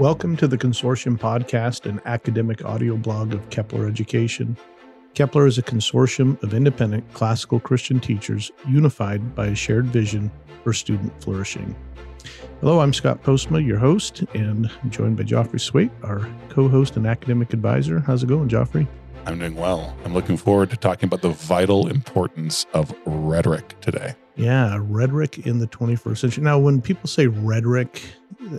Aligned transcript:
Welcome 0.00 0.36
to 0.38 0.48
the 0.48 0.58
Consortium 0.58 1.16
podcast 1.16 1.88
and 1.88 2.00
academic 2.04 2.64
audio 2.64 2.96
blog 2.96 3.32
of 3.32 3.48
Kepler 3.50 3.86
Education. 3.86 4.56
Kepler 5.14 5.46
is 5.46 5.56
a 5.56 5.62
consortium 5.62 6.42
of 6.42 6.52
independent 6.52 7.04
classical 7.14 7.60
Christian 7.60 8.00
teachers 8.00 8.50
unified 8.68 9.36
by 9.36 9.46
a 9.46 9.54
shared 9.54 9.86
vision 9.86 10.32
for 10.64 10.72
student 10.72 11.12
flourishing. 11.22 11.76
Hello, 12.60 12.80
I'm 12.80 12.92
Scott 12.92 13.22
Postma, 13.22 13.64
your 13.64 13.78
host, 13.78 14.24
and 14.34 14.68
I'm 14.82 14.90
joined 14.90 15.16
by 15.16 15.22
Joffre 15.22 15.60
Swait, 15.60 15.92
our 16.02 16.28
co 16.48 16.68
host 16.68 16.96
and 16.96 17.06
academic 17.06 17.52
advisor. 17.52 18.00
How's 18.00 18.24
it 18.24 18.26
going, 18.26 18.48
Joffre? 18.48 18.88
I'm 19.26 19.38
doing 19.38 19.54
well. 19.54 19.96
I'm 20.04 20.12
looking 20.12 20.36
forward 20.36 20.70
to 20.70 20.76
talking 20.76 21.06
about 21.06 21.22
the 21.22 21.30
vital 21.30 21.86
importance 21.86 22.66
of 22.74 22.92
rhetoric 23.06 23.80
today. 23.80 24.16
Yeah, 24.36 24.78
rhetoric 24.80 25.46
in 25.46 25.58
the 25.58 25.66
21st 25.66 26.18
century. 26.18 26.44
Now, 26.44 26.58
when 26.58 26.82
people 26.82 27.08
say 27.08 27.26
rhetoric, 27.26 28.02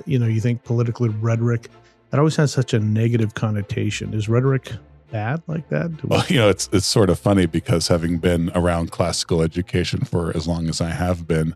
you 0.06 0.18
know, 0.18 0.26
you 0.26 0.40
think 0.40 0.64
political 0.64 1.08
rhetoric, 1.10 1.70
that 2.10 2.20
always 2.20 2.36
has 2.38 2.52
such 2.52 2.74
a 2.74 2.80
negative 2.80 3.34
connotation. 3.34 4.14
Is 4.14 4.30
rhetoric 4.30 4.72
bad 5.12 5.42
like 5.48 5.68
that? 5.70 5.92
Well, 6.04 6.26
you 6.28 6.38
know, 6.38 6.50
it's 6.50 6.70
it's 6.72 6.86
sort 6.86 7.10
of 7.10 7.20
funny 7.20 7.46
because 7.46 7.88
having 7.88 8.18
been 8.18 8.52
around 8.56 8.92
classical 8.92 9.42
education 9.42 10.06
for 10.06 10.36
as 10.36 10.48
long 10.48 10.70
as 10.70 10.82
I 10.82 10.92
have 10.92 11.28
been, 11.28 11.56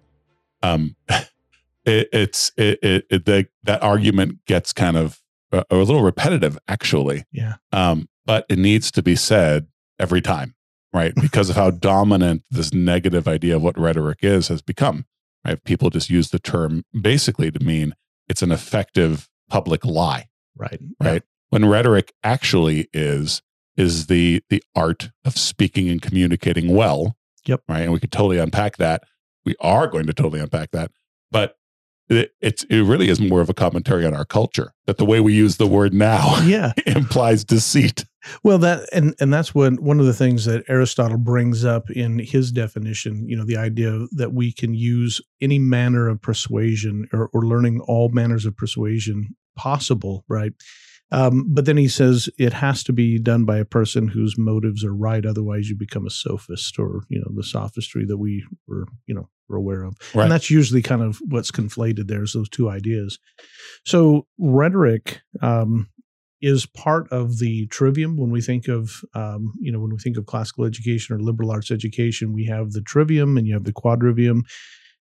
um, 0.62 0.96
it, 1.10 2.10
it's 2.12 2.52
it, 2.58 2.80
it, 2.82 3.06
it 3.10 3.26
the, 3.26 3.48
that 3.64 3.82
argument 3.82 4.46
gets 4.46 4.74
kind 4.74 4.98
of 4.98 5.22
a, 5.52 5.64
a 5.70 5.76
little 5.78 6.04
repetitive, 6.04 6.58
actually. 6.68 7.26
Yeah. 7.32 7.56
Um, 7.72 8.10
but 8.26 8.46
it 8.50 8.60
needs 8.60 8.92
to 8.92 9.02
be 9.02 9.16
said 9.16 9.68
every 9.98 10.22
time, 10.22 10.56
right? 10.94 11.14
Because 11.16 11.50
of 11.50 11.56
how 11.56 11.72
dominant 11.72 12.44
this 12.50 12.74
negative 12.74 13.28
idea 13.28 13.56
of 13.56 13.62
what 13.62 13.78
rhetoric 13.78 14.20
is 14.22 14.48
has 14.48 14.62
become. 14.62 15.06
Right? 15.46 15.64
People 15.64 15.90
just 15.90 16.10
use 16.10 16.30
the 16.30 16.40
term 16.40 16.84
basically 17.00 17.52
to 17.52 17.64
mean 17.64 17.94
it's 18.28 18.42
an 18.42 18.52
effective 18.52 19.30
public 19.50 19.86
lie. 19.86 20.28
Right. 20.56 20.80
Right. 21.02 21.14
Yeah. 21.14 21.20
When 21.50 21.66
rhetoric 21.68 22.14
actually 22.24 22.88
is 22.94 23.42
is 23.78 24.08
the 24.08 24.44
the 24.50 24.62
art 24.76 25.10
of 25.24 25.38
speaking 25.38 25.90
and 25.90 26.02
communicating 26.02 26.76
well. 26.76 27.16
Yep. 27.46 27.64
Right. 27.68 27.82
And 27.82 27.94
we 27.94 28.00
could 28.00 28.12
totally 28.12 28.38
unpack 28.38 28.78
that. 28.78 29.04
We 29.46 29.56
are 29.62 29.88
going 29.88 30.06
to 30.08 30.14
totally 30.14 30.42
unpack 30.42 30.72
that. 30.72 30.92
But 31.32 31.56
it, 32.10 32.34
it's 32.42 32.64
it 32.66 32.82
really 32.82 33.10
is 33.10 33.20
more 33.20 33.42
of 33.42 33.50
a 33.50 33.54
commentary 33.54 34.06
on 34.06 34.14
our 34.14 34.26
culture 34.26 34.74
that 34.86 34.98
the 34.98 35.06
way 35.06 35.20
we 35.20 35.34
use 35.34 35.58
the 35.58 35.68
word 35.68 35.94
now 35.94 36.40
yeah. 36.42 36.74
implies 36.86 37.44
deceit. 37.44 38.06
Well, 38.44 38.58
that 38.60 38.90
and 38.92 39.16
and 39.20 39.34
that's 39.34 39.56
when 39.56 39.76
one 39.76 40.00
of 40.00 40.06
the 40.06 40.14
things 40.14 40.46
that 40.46 40.64
Aristotle 40.68 41.18
brings 41.18 41.64
up 41.64 41.90
in 41.90 42.20
his 42.20 42.52
definition. 42.52 43.28
You 43.28 43.38
know, 43.38 43.46
the 43.46 43.58
idea 43.58 44.08
that 44.12 44.34
we 44.34 44.52
can 44.52 44.74
use 44.74 45.22
any 45.42 45.60
manner 45.60 46.08
of 46.10 46.22
persuasion 46.22 47.08
or, 47.14 47.30
or 47.34 47.46
learning 47.46 47.82
all 47.82 48.10
manners 48.10 48.46
of 48.46 48.58
persuasion 48.58 49.36
possible, 49.56 50.26
right? 50.28 50.54
Um, 51.12 51.46
but 51.48 51.66
then 51.66 51.78
he 51.78 51.88
says 51.88 52.30
it 52.38 52.54
has 52.54 52.84
to 52.84 52.94
be 52.94 53.18
done 53.18 53.46
by 53.46 53.58
a 53.58 53.66
person 53.66 54.08
whose 54.08 54.38
motives 54.38 54.84
are 54.84 54.94
right. 54.94 55.26
Otherwise, 55.26 55.70
you 55.70 55.76
become 55.76 56.06
a 56.06 56.12
sophist, 56.12 56.78
or 56.78 57.04
you 57.10 57.20
know, 57.20 57.32
the 57.36 57.44
sophistry 57.44 58.06
that 58.06 58.18
we 58.18 58.46
were, 58.68 58.86
you 59.08 59.16
know, 59.16 59.30
were 59.48 59.58
aware 59.58 59.84
of. 59.84 59.98
Right. 60.14 60.24
And 60.24 60.32
that's 60.32 60.52
usually 60.52 60.82
kind 60.82 61.02
of 61.02 61.20
what's 61.28 61.52
conflated 61.52 62.08
there 62.08 62.24
is 62.24 62.34
those 62.34 62.50
two 62.50 62.70
ideas. 62.70 63.18
So 63.86 64.28
rhetoric 64.38 65.22
um, 65.42 65.90
is 66.42 66.66
part 66.66 67.08
of 67.12 67.40
the 67.40 67.68
trivium 67.68 68.18
when 68.18 68.32
we 68.32 68.42
think 68.42 68.68
of, 68.68 69.02
um, 69.14 69.54
you 69.60 69.72
know, 69.72 69.80
when 69.80 69.92
we 69.92 69.98
think 69.98 70.18
of 70.18 70.26
classical 70.26 70.66
education 70.66 71.16
or 71.16 71.20
liberal 71.20 71.52
arts 71.52 71.72
education. 71.72 72.34
We 72.34 72.46
have 72.46 72.72
the 72.72 72.82
trivium 72.82 73.38
and 73.38 73.46
you 73.48 73.54
have 73.54 73.66
the 73.66 73.74
quadrivium. 73.74 74.42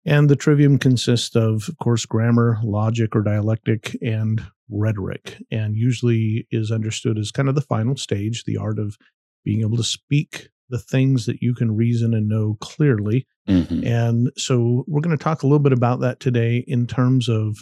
And 0.06 0.30
the 0.30 0.38
trivium 0.38 0.78
consists 0.78 1.36
of, 1.36 1.67
of 1.67 1.78
course, 1.80 2.06
grammar, 2.06 2.59
logic 2.64 3.14
or 3.14 3.22
dialectic, 3.22 3.97
and 4.02 4.42
rhetoric, 4.69 5.38
and 5.52 5.75
usually 5.75 6.47
is 6.50 6.72
understood 6.72 7.17
as 7.17 7.31
kind 7.31 7.50
of 7.50 7.56
the 7.56 7.62
final 7.62 7.97
stage, 7.97 8.45
the 8.45 8.58
art 8.58 8.80
of 8.80 8.97
being 9.44 9.62
able 9.62 9.78
to 9.78 9.84
speak 9.84 10.47
the 10.69 10.80
things 10.80 11.25
that 11.25 11.41
you 11.41 11.53
can 11.53 11.75
reason 11.75 12.13
and 12.13 12.28
know 12.28 12.57
clearly. 12.59 13.25
Mm-hmm. 13.47 13.85
And 13.85 14.31
so 14.38 14.84
we're 14.88 15.01
going 15.01 15.18
to 15.18 15.24
talk 15.24 15.44
a 15.44 15.46
little 15.46 15.59
bit 15.59 15.74
about 15.74 16.01
that 16.01 16.19
today 16.19 16.63
in 16.68 16.88
terms 16.88 17.30
of 17.30 17.57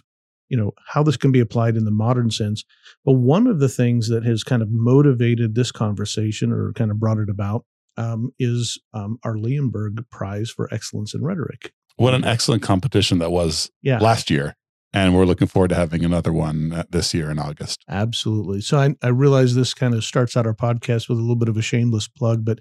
you 0.50 0.58
know 0.58 0.72
how 0.88 1.04
this 1.04 1.18
can 1.18 1.32
be 1.32 1.40
applied 1.40 1.76
in 1.76 1.86
the 1.86 1.92
modern 1.92 2.30
sense 2.30 2.64
but 3.04 3.14
one 3.14 3.48
of 3.48 3.60
the 3.60 3.70
things 3.70 4.10
that 4.10 4.24
has 4.24 4.44
kind 4.44 4.62
of 4.62 4.70
motivated 4.72 5.56
this 5.56 5.72
conversation 5.72 6.52
or 6.52 6.74
kind 6.74 6.92
of 6.92 7.00
brought 7.00 7.18
it 7.18 7.30
about 7.30 7.66
um, 7.98 8.32
is 8.40 8.80
um, 8.94 9.18
our 9.24 9.36
Leonberg 9.36 10.10
Prize 10.10 10.50
for 10.50 10.74
Excellence 10.74 11.14
in 11.14 11.24
Rhetoric. 11.24 11.72
What 11.98 12.14
an 12.14 12.26
excellent 12.26 12.62
competition 12.62 13.20
that 13.20 13.32
was 13.32 13.72
yeah. 13.82 14.00
last 14.00 14.30
year. 14.30 14.56
And 14.96 15.14
we're 15.14 15.26
looking 15.26 15.48
forward 15.48 15.68
to 15.70 15.76
having 15.76 16.06
another 16.06 16.32
one 16.32 16.72
uh, 16.72 16.84
this 16.90 17.14
year 17.14 17.30
in 17.30 17.38
August. 17.38 17.84
Absolutely. 17.90 18.62
So 18.62 18.78
I, 18.78 18.96
I 19.04 19.10
realize 19.10 19.54
this 19.54 19.74
kind 19.74 19.94
of 19.94 20.06
starts 20.06 20.38
out 20.38 20.48
our 20.48 20.54
podcast 20.54 21.10
with 21.10 21.18
a 21.18 21.22
little 21.22 21.36
bit 21.36 21.50
of 21.50 21.58
a 21.58 21.62
shameless 21.62 22.08
plug, 22.08 22.46
but 22.46 22.60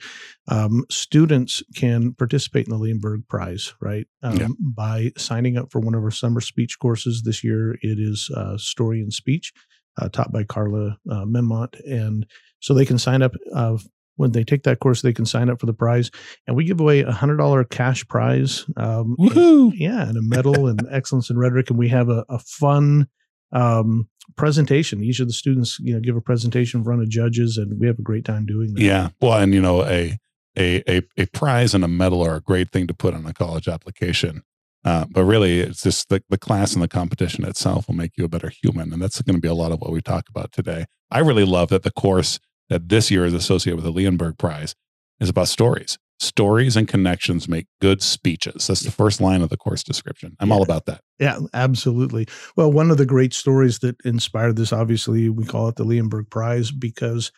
um, 0.49 0.85
students 0.91 1.63
can 1.77 2.13
participate 2.15 2.67
in 2.67 2.73
the 2.73 2.79
Leonberg 2.79 3.29
Prize, 3.29 3.73
right? 3.81 4.07
Um, 4.25 4.37
yeah. 4.37 4.49
By 4.59 5.13
signing 5.17 5.57
up 5.57 5.71
for 5.71 5.81
one 5.81 5.95
of 5.95 6.03
our 6.03 6.11
summer 6.11 6.41
speech 6.41 6.79
courses 6.81 7.23
this 7.23 7.45
year. 7.45 7.79
It 7.83 8.01
is 8.01 8.29
uh, 8.37 8.59
Story 8.59 9.01
and 9.01 9.13
Speech. 9.13 9.53
Uh, 9.97 10.09
taught 10.09 10.33
by 10.33 10.43
Carla 10.43 10.99
uh, 11.09 11.25
Memont. 11.25 11.81
And 11.89 12.27
so 12.59 12.75
they 12.75 12.85
can 12.85 12.99
sign 12.99 13.23
up 13.23 13.31
uh, 13.55 13.79
when 14.17 14.33
they 14.33 14.45
take 14.45 14.63
that 14.65 14.81
course, 14.81 15.03
they 15.03 15.13
can 15.13 15.27
sign 15.27 15.51
up 15.51 15.61
for 15.61 15.67
the 15.67 15.75
prize, 15.75 16.11
and 16.47 16.57
we 16.57 16.65
give 16.65 16.81
away 16.81 17.01
a 17.01 17.13
hundred 17.13 17.37
dollar 17.37 17.65
cash 17.65 18.07
prize. 18.07 18.65
Um, 18.77 19.17
Woohoo! 19.19 19.71
And, 19.71 19.75
yeah, 19.75 20.09
and 20.09 20.17
a 20.17 20.23
medal 20.23 20.67
and 20.67 20.87
excellence 20.91 21.31
in 21.31 21.39
rhetoric, 21.39 21.71
and 21.71 21.79
we 21.79 21.89
have 21.89 22.09
a, 22.09 22.25
a 22.29 22.39
fun 22.39 23.09
um, 23.53 24.09
presentation. 24.37 25.03
Each 25.03 25.21
of 25.21 25.27
the 25.27 25.33
students, 25.33 25.79
you 25.81 25.95
know, 25.95 26.01
give 26.01 26.17
a 26.17 26.21
presentation 26.21 26.81
in 26.81 26.85
front 26.85 27.03
of 27.03 27.09
judges, 27.09 27.57
and 27.57 27.79
we 27.79 27.87
have 27.87 27.99
a 27.99 28.03
great 28.03 28.25
time 28.25 28.47
doing 28.47 28.75
that. 28.75 28.83
Yeah, 28.83 29.09
well, 29.21 29.39
and 29.39 29.55
you 29.55 29.61
know, 29.61 29.85
a 29.85 30.19
a 30.57 30.83
a, 30.89 31.03
a 31.17 31.27
prize 31.27 31.75
and 31.75 31.85
a 31.85 31.89
medal 31.89 32.23
are 32.23 32.37
a 32.37 32.41
great 32.41 32.71
thing 32.71 32.87
to 32.87 32.95
put 32.95 33.15
on 33.15 33.27
a 33.27 33.33
college 33.33 33.69
application. 33.69 34.43
Uh, 34.85 35.07
but 35.11 35.25
really, 35.25 35.61
it's 35.61 35.83
just 35.83 36.11
the, 36.11 36.23
the 36.29 36.37
class 36.37 36.75
and 36.75 36.83
the 36.83 36.89
competition 36.89 37.45
itself 37.45 37.89
will 37.89 37.95
make 37.95 38.13
you 38.19 38.25
a 38.25 38.29
better 38.29 38.51
human. 38.51 38.93
And 38.93 39.01
that's 39.01 39.21
going 39.23 39.37
to 39.37 39.41
be 39.41 39.49
a 39.49 39.55
lot 39.55 39.73
of 39.73 39.81
what 39.81 39.93
we 39.93 40.03
talk 40.03 40.29
about 40.29 40.53
today. 40.53 40.85
I 41.11 41.21
really 41.21 41.47
love 41.47 41.71
that 41.71 41.85
the 41.85 41.91
course 41.91 42.39
that 42.69 42.89
this 42.89 43.11
year 43.11 43.25
is 43.25 43.35
associated 43.35 43.83
with 43.83 43.85
the 43.85 44.01
Leonberg 44.01 44.39
Prize 44.39 44.75
is 45.21 45.29
about 45.29 45.49
stories. 45.49 45.99
Stories 46.21 46.77
and 46.77 46.87
connections 46.87 47.49
make 47.49 47.67
good 47.81 48.01
speeches. 48.01 48.69
That's 48.69 48.83
the 48.83 48.91
first 48.91 49.21
line 49.21 49.43
of 49.43 49.51
the 49.51 49.57
course 49.57 49.83
description. 49.83 50.37
I'm 50.39 50.49
yeah. 50.49 50.55
all 50.55 50.63
about 50.63 50.87
that. 50.87 51.01
Yeah, 51.19 51.41
absolutely. 51.53 52.27
Well, 52.57 52.71
one 52.73 52.91
of 52.91 52.99
the 52.99 53.07
great 53.07 53.35
stories 53.35 53.81
that 53.81 53.97
inspired 54.05 54.57
this, 54.57 54.73
obviously, 54.73 55.29
we 55.29 55.45
call 55.45 55.69
it 55.69 55.77
the 55.77 55.85
Leonberg 55.85 56.31
Prize 56.31 56.71
because 56.71 57.33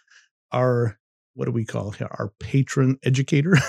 our 0.52 0.98
what 1.36 1.44
do 1.44 1.52
we 1.52 1.64
call 1.64 1.94
our 2.00 2.32
patron 2.40 2.98
educator? 3.04 3.56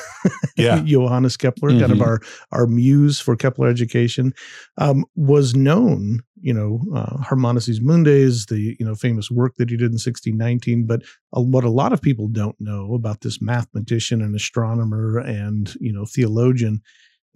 Yeah, 0.57 0.79
Johannes 0.79 1.38
Kepler, 1.38 1.69
mm-hmm. 1.69 1.81
kind 1.81 1.91
of 1.91 2.00
mm-hmm. 2.00 2.07
our 2.07 2.22
our 2.51 2.66
muse 2.66 3.19
for 3.19 3.35
Kepler 3.35 3.67
education, 3.67 4.33
um, 4.79 5.05
was 5.16 5.53
known. 5.53 6.22
You 6.41 6.51
know, 6.51 6.81
uh, 6.95 7.17
Harmonices 7.22 7.79
Mundi 7.79 8.09
is 8.09 8.47
the 8.47 8.75
you 8.79 8.83
know 8.83 8.95
famous 8.95 9.29
work 9.29 9.53
that 9.57 9.69
he 9.69 9.77
did 9.77 9.91
in 9.91 10.00
1619. 10.00 10.88
But 10.88 11.03
uh, 11.35 11.41
what 11.41 11.63
a 11.63 11.69
lot 11.69 11.94
of 11.94 12.01
people 12.01 12.27
don't 12.27 12.56
know 12.59 12.95
about 12.95 13.22
this 13.22 13.39
mathematician 13.39 14.19
and 14.19 14.35
astronomer 14.35 15.19
and 15.19 15.75
you 15.79 15.94
know 15.94 16.06
theologian 16.06 16.81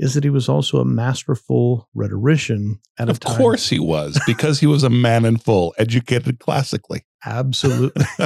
is 0.01 0.15
that 0.15 0.23
he 0.23 0.31
was 0.31 0.49
also 0.49 0.79
a 0.79 0.85
masterful 0.85 1.87
rhetorician 1.93 2.79
at 2.97 3.07
of 3.07 3.17
a 3.17 3.19
time. 3.19 3.33
Of 3.33 3.37
course 3.37 3.69
he 3.69 3.79
was, 3.79 4.19
because 4.25 4.59
he 4.59 4.65
was 4.65 4.83
a 4.83 4.89
man 4.89 5.25
in 5.25 5.37
full, 5.37 5.75
educated 5.77 6.39
classically. 6.39 7.05
Absolutely. 7.23 8.03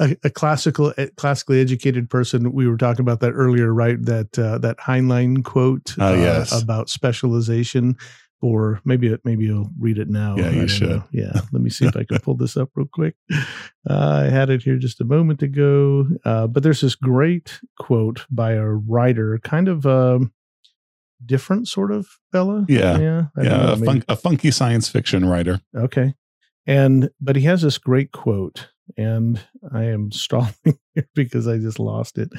a, 0.00 0.16
a, 0.24 0.30
classical, 0.30 0.92
classically 1.16 1.60
educated 1.60 2.10
person. 2.10 2.52
We 2.52 2.66
were 2.66 2.76
talking 2.76 3.02
about 3.02 3.20
that 3.20 3.30
earlier, 3.30 3.72
right? 3.72 4.04
That 4.04 4.36
uh, 4.36 4.58
that 4.58 4.78
Heinlein 4.78 5.44
quote 5.44 5.94
uh, 6.00 6.14
yes. 6.16 6.60
about 6.60 6.90
specialization 6.90 7.96
or 8.42 8.80
maybe 8.84 9.16
maybe 9.24 9.44
you'll 9.44 9.70
read 9.78 9.98
it 9.98 10.10
now. 10.10 10.36
Yeah, 10.36 10.50
you 10.50 10.68
should. 10.68 10.88
Know. 10.88 11.04
Yeah, 11.12 11.32
let 11.52 11.62
me 11.62 11.70
see 11.70 11.86
if 11.86 11.96
I 11.96 12.04
can 12.04 12.18
pull 12.18 12.36
this 12.36 12.56
up 12.56 12.70
real 12.74 12.88
quick. 12.92 13.14
Uh, 13.88 14.24
I 14.26 14.30
had 14.30 14.50
it 14.50 14.62
here 14.62 14.76
just 14.76 15.00
a 15.00 15.04
moment 15.04 15.42
ago, 15.42 16.06
uh, 16.24 16.48
but 16.48 16.62
there's 16.62 16.80
this 16.80 16.96
great 16.96 17.60
quote 17.78 18.26
by 18.30 18.52
a 18.52 18.66
writer, 18.66 19.38
kind 19.42 19.68
of 19.68 19.86
a 19.86 20.16
um, 20.16 20.32
different 21.24 21.68
sort 21.68 21.92
of 21.92 22.08
fella. 22.32 22.66
Yeah, 22.68 22.98
yeah, 22.98 23.22
yeah, 23.38 23.42
know, 23.44 23.72
a, 23.72 23.76
fun, 23.76 24.04
a 24.08 24.16
funky 24.16 24.50
science 24.50 24.88
fiction 24.88 25.24
writer. 25.24 25.60
Okay, 25.76 26.14
and 26.66 27.10
but 27.20 27.36
he 27.36 27.42
has 27.42 27.62
this 27.62 27.78
great 27.78 28.10
quote, 28.10 28.70
and 28.96 29.40
I 29.72 29.84
am 29.84 30.10
stalling 30.10 30.54
here 30.94 31.08
because 31.14 31.46
I 31.46 31.58
just 31.58 31.78
lost 31.78 32.18
it. 32.18 32.30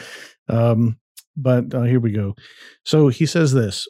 Um, 0.50 0.98
but 1.36 1.74
uh, 1.74 1.84
here 1.84 2.00
we 2.00 2.12
go. 2.12 2.36
So 2.84 3.08
he 3.08 3.26
says 3.26 3.54
this 3.54 3.88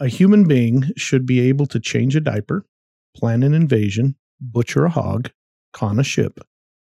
a 0.00 0.08
human 0.08 0.48
being 0.48 0.90
should 0.96 1.26
be 1.26 1.40
able 1.40 1.66
to 1.66 1.78
change 1.78 2.16
a 2.16 2.20
diaper, 2.20 2.64
plan 3.14 3.42
an 3.42 3.52
invasion, 3.52 4.16
butcher 4.40 4.86
a 4.86 4.90
hog, 4.90 5.30
con 5.74 6.00
a 6.00 6.02
ship, 6.02 6.40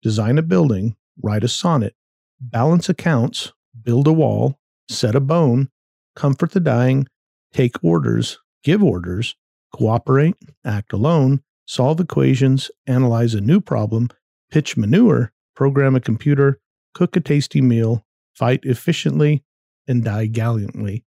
design 0.01 0.39
a 0.39 0.41
building, 0.41 0.95
write 1.21 1.43
a 1.43 1.47
sonnet, 1.47 1.95
balance 2.41 2.89
accounts, 2.89 3.53
build 3.83 4.07
a 4.07 4.11
wall, 4.13 4.57
set 4.89 5.15
a 5.15 5.19
bone, 5.19 5.69
comfort 6.15 6.51
the 6.51 6.59
dying, 6.59 7.07
take 7.53 7.75
orders, 7.83 8.39
give 8.63 8.83
orders, 8.83 9.35
cooperate, 9.71 10.35
act 10.65 10.91
alone, 10.91 11.43
solve 11.67 11.99
equations, 11.99 12.71
analyze 12.87 13.35
a 13.35 13.41
new 13.41 13.61
problem, 13.61 14.09
pitch 14.49 14.75
manure, 14.75 15.31
program 15.55 15.95
a 15.95 16.01
computer, 16.01 16.59
cook 16.95 17.15
a 17.15 17.19
tasty 17.19 17.61
meal, 17.61 18.03
fight 18.33 18.61
efficiently, 18.63 19.43
and 19.87 20.03
die 20.03 20.25
gallantly 20.25 21.03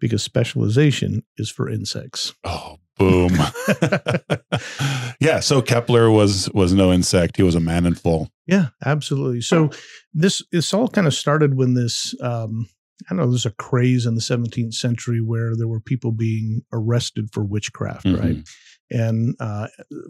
because 0.00 0.22
specialization 0.22 1.22
is 1.36 1.50
for 1.50 1.68
insects. 1.68 2.34
Oh, 2.44 2.76
boom. 2.98 3.36
yeah, 5.20 5.40
so 5.40 5.62
Kepler 5.62 6.10
was 6.10 6.50
was 6.52 6.72
no 6.72 6.92
insect. 6.92 7.36
He 7.36 7.42
was 7.42 7.54
a 7.54 7.60
man 7.60 7.86
in 7.86 7.94
full. 7.94 8.30
Yeah, 8.46 8.68
absolutely. 8.84 9.40
So 9.42 9.70
this 10.12 10.42
this 10.52 10.72
all 10.74 10.88
kind 10.88 11.06
of 11.06 11.14
started 11.14 11.54
when 11.56 11.74
this 11.74 12.14
um 12.22 12.66
I 13.08 13.14
don't 13.14 13.24
know, 13.24 13.30
there's 13.30 13.46
a 13.46 13.50
craze 13.52 14.04
in 14.04 14.14
the 14.14 14.20
17th 14.20 14.74
century 14.74 15.22
where 15.22 15.56
there 15.56 15.68
were 15.68 15.80
people 15.80 16.12
being 16.12 16.60
arrested 16.70 17.30
for 17.32 17.42
witchcraft, 17.42 18.04
Mhm. 18.04 18.20
right? 18.20 18.48
And 18.92 19.36
uh, 19.40 19.68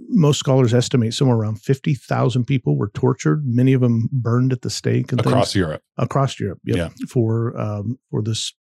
most 0.08 0.38
scholars 0.38 0.72
estimate 0.75 1.12
somewhere 1.14 1.37
around 1.37 1.60
50,000 1.60 2.46
people 2.46 2.78
were 2.78 2.88
tortured, 2.94 3.42
many 3.44 3.75
of 3.75 3.82
them 3.82 4.08
burned 4.10 4.52
at 4.54 4.62
the 4.62 4.70
stake 4.70 5.12
and 5.12 5.20
things 5.20 5.31
Across 5.32 5.54
Europe. 5.54 5.82
across 5.98 6.40
Europe. 6.40 6.60
Yep, 6.64 6.76
Yeah. 6.76 6.88
For 7.08 7.56
um, 7.60 7.98
for 8.10 8.22
this 8.22 8.54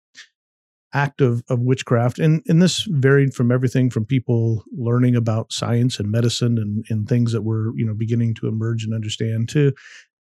act 0.93 1.21
of, 1.21 1.43
of 1.49 1.59
witchcraft, 1.59 2.19
and 2.19 2.43
and 2.47 2.61
this 2.61 2.83
varied 2.83 3.33
from 3.33 3.51
everything 3.51 3.89
from 3.89 4.05
people 4.05 4.63
learning 4.71 5.15
about 5.15 5.53
science 5.53 5.99
and 5.99 6.11
medicine 6.11 6.57
and 6.57 6.85
and 6.89 7.07
things 7.07 7.31
that 7.31 7.43
were 7.43 7.71
you 7.75 7.85
know 7.85 7.93
beginning 7.93 8.33
to 8.35 8.47
emerge 8.47 8.83
and 8.83 8.93
understand 8.93 9.49
to 9.49 9.73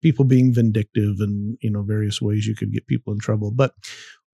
people 0.01 0.25
being 0.25 0.53
vindictive 0.53 1.15
and 1.19 1.57
you 1.61 1.69
know 1.69 1.81
various 1.81 2.21
ways 2.21 2.47
you 2.47 2.55
could 2.55 2.71
get 2.71 2.87
people 2.87 3.13
in 3.13 3.19
trouble. 3.19 3.51
But 3.51 3.73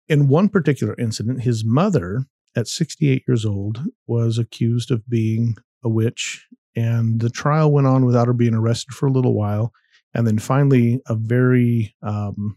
in 0.08 0.28
one 0.28 0.49
particular 0.49 0.94
incident, 0.99 1.43
his 1.43 1.64
mother 1.64 2.25
at 2.56 2.69
68 2.69 3.23
years 3.28 3.44
old 3.44 3.82
was 4.06 4.38
accused 4.38 4.90
of 4.90 5.08
being 5.08 5.56
a 5.84 5.88
witch 5.88 6.46
and 6.75 7.20
the 7.20 7.31
trial 7.31 7.70
went 7.70 7.87
on 7.87 8.05
without 8.05 8.26
her 8.26 8.32
being 8.32 8.55
arrested 8.55 8.94
for 8.94 9.06
a 9.06 9.12
little 9.12 9.34
while 9.34 9.73
and 10.14 10.26
then 10.26 10.38
finally 10.38 11.00
a 11.06 11.14
very 11.14 11.94
um, 12.02 12.56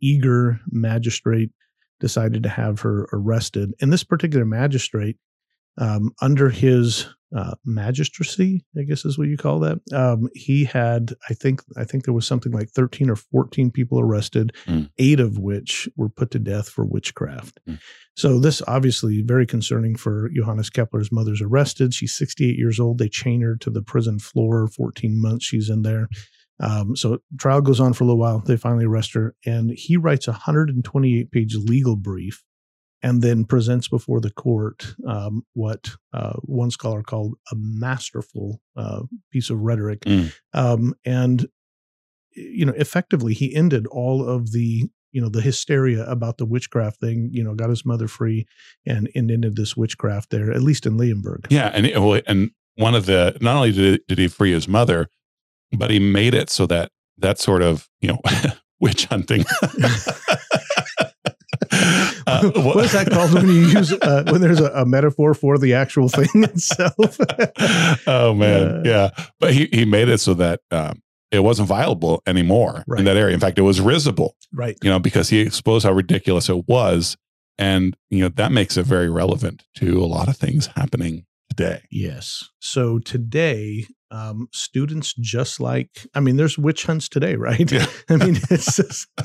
eager 0.00 0.60
magistrate 0.70 1.50
decided 2.00 2.42
to 2.44 2.48
have 2.48 2.80
her 2.80 3.08
arrested. 3.12 3.72
And 3.80 3.92
this 3.92 4.04
particular 4.04 4.44
magistrate 4.44 5.16
um, 5.78 6.12
under 6.20 6.50
his 6.50 7.06
uh, 7.36 7.54
magistracy 7.62 8.64
i 8.78 8.82
guess 8.82 9.04
is 9.04 9.18
what 9.18 9.28
you 9.28 9.36
call 9.36 9.58
that 9.60 9.78
um, 9.92 10.30
he 10.34 10.64
had 10.64 11.12
i 11.28 11.34
think 11.34 11.60
i 11.76 11.84
think 11.84 12.04
there 12.06 12.14
was 12.14 12.26
something 12.26 12.52
like 12.52 12.70
13 12.70 13.10
or 13.10 13.16
14 13.16 13.70
people 13.70 14.00
arrested 14.00 14.50
Mm. 14.66 14.88
eight 14.96 15.20
of 15.20 15.36
which 15.38 15.86
were 15.94 16.08
put 16.08 16.30
to 16.30 16.38
death 16.38 16.70
for 16.70 16.86
witchcraft. 16.86 17.60
Mm. 17.68 17.78
so 18.16 18.40
this 18.40 18.62
obviously 18.66 19.20
very 19.20 19.44
concerning 19.46 19.94
for 19.94 20.30
johannes 20.34 20.70
kepler's 20.70 21.12
mother's 21.12 21.42
arrested. 21.42 21.92
She's 21.92 22.16
68 22.16 22.56
years 22.56 22.80
old. 22.80 22.96
They 22.96 23.10
chain 23.10 23.42
her 23.42 23.56
to 23.56 23.68
the 23.68 23.82
prison 23.82 24.18
floor 24.18 24.66
14 24.66 25.20
months 25.20 25.44
she's 25.44 25.68
in 25.68 25.82
there 25.82 26.08
um, 26.60 26.96
so 26.96 27.18
trial 27.38 27.60
goes 27.60 27.80
on 27.80 27.92
for 27.92 28.04
a 28.04 28.06
little 28.06 28.18
while 28.18 28.40
they 28.40 28.56
finally 28.56 28.84
arrest 28.84 29.14
her 29.14 29.34
and 29.46 29.70
he 29.70 29.96
writes 29.96 30.26
a 30.26 30.32
128 30.32 31.30
page 31.30 31.54
legal 31.54 31.96
brief 31.96 32.42
and 33.02 33.22
then 33.22 33.44
presents 33.44 33.88
before 33.88 34.20
the 34.20 34.30
court 34.30 34.94
um, 35.06 35.44
what 35.54 35.90
uh, 36.12 36.34
one 36.42 36.70
scholar 36.70 37.02
called 37.02 37.34
a 37.52 37.54
masterful 37.56 38.60
uh, 38.76 39.02
piece 39.30 39.50
of 39.50 39.60
rhetoric. 39.60 40.00
Mm. 40.00 40.34
Um, 40.52 40.94
and, 41.04 41.46
you 42.34 42.66
know, 42.66 42.74
effectively, 42.76 43.34
he 43.34 43.54
ended 43.54 43.86
all 43.86 44.28
of 44.28 44.52
the, 44.52 44.88
you 45.12 45.20
know, 45.20 45.28
the 45.28 45.40
hysteria 45.40 46.04
about 46.06 46.38
the 46.38 46.46
witchcraft 46.46 47.00
thing, 47.00 47.30
you 47.32 47.42
know, 47.42 47.54
got 47.54 47.70
his 47.70 47.86
mother 47.86 48.08
free 48.08 48.46
and, 48.84 49.08
and 49.14 49.30
ended 49.30 49.56
this 49.56 49.76
witchcraft 49.76 50.30
there, 50.30 50.50
at 50.50 50.62
least 50.62 50.86
in 50.86 50.98
Leonberg. 50.98 51.46
Yeah, 51.50 51.70
and 51.72 51.86
well, 52.04 52.20
and 52.26 52.50
one 52.74 52.94
of 52.94 53.06
the 53.06 53.36
not 53.40 53.56
only 53.56 53.72
did 53.72 54.00
did 54.06 54.18
he 54.18 54.28
free 54.28 54.52
his 54.52 54.68
mother, 54.68 55.08
but 55.76 55.90
he 55.90 55.98
made 55.98 56.34
it 56.34 56.50
so 56.50 56.66
that 56.66 56.90
that 57.18 57.38
sort 57.38 57.62
of 57.62 57.88
you 58.00 58.08
know 58.08 58.20
witch 58.80 59.06
hunting. 59.06 59.44
Uh, 62.26 62.50
what 62.62 62.84
is 62.84 62.92
that 62.92 63.08
called 63.10 63.32
when 63.32 63.46
you 63.48 63.54
use 63.68 63.90
uh, 63.92 64.22
when 64.30 64.40
there's 64.42 64.60
a, 64.60 64.66
a 64.72 64.84
metaphor 64.86 65.32
for 65.32 65.56
the 65.58 65.72
actual 65.74 66.08
thing 66.08 66.28
itself? 66.44 67.18
oh 68.06 68.34
man, 68.34 68.66
Uh, 68.68 68.82
yeah. 68.84 69.10
But 69.40 69.54
he 69.54 69.68
he 69.72 69.84
made 69.84 70.08
it 70.08 70.18
so 70.18 70.34
that 70.34 70.60
um, 70.70 71.02
it 71.30 71.40
wasn't 71.40 71.68
viable 71.68 72.22
anymore 72.26 72.84
Right. 72.86 72.98
in 73.00 73.04
that 73.06 73.16
area. 73.16 73.32
In 73.34 73.40
fact, 73.40 73.58
it 73.58 73.62
was 73.62 73.80
risible. 73.80 74.34
right. 74.52 74.76
You 74.82 74.90
know, 74.90 74.98
because 74.98 75.30
he 75.30 75.40
exposed 75.40 75.86
how 75.86 75.92
ridiculous 75.92 76.48
it 76.50 76.68
was, 76.68 77.16
and 77.58 77.96
you 78.10 78.20
know 78.20 78.28
that 78.28 78.52
makes 78.52 78.76
it 78.76 78.84
very 78.84 79.08
relevant 79.08 79.64
to 79.76 79.98
a 80.02 80.06
lot 80.06 80.28
of 80.28 80.36
things 80.36 80.66
happening 80.76 81.24
today. 81.48 81.82
Yes. 81.90 82.44
So 82.60 82.98
today, 82.98 83.86
um, 84.10 84.48
students 84.52 85.14
just 85.20 85.60
like, 85.60 86.06
I 86.14 86.20
mean, 86.20 86.36
there's 86.36 86.56
witch 86.58 86.84
hunts 86.86 87.08
today, 87.08 87.36
right? 87.36 87.70
Yeah. 87.70 87.86
I 88.08 88.16
mean, 88.16 88.38
it's 88.50 88.76
just, 88.76 89.08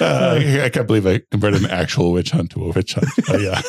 Uh, 0.00 0.40
I 0.62 0.68
can't 0.68 0.86
believe 0.86 1.06
I 1.06 1.20
compared 1.30 1.54
an 1.54 1.66
actual 1.66 2.12
witch 2.12 2.30
hunt 2.30 2.50
to 2.52 2.64
a 2.64 2.72
witch 2.72 2.94
hunt. 2.94 3.08
But 3.26 3.40
yeah. 3.40 3.60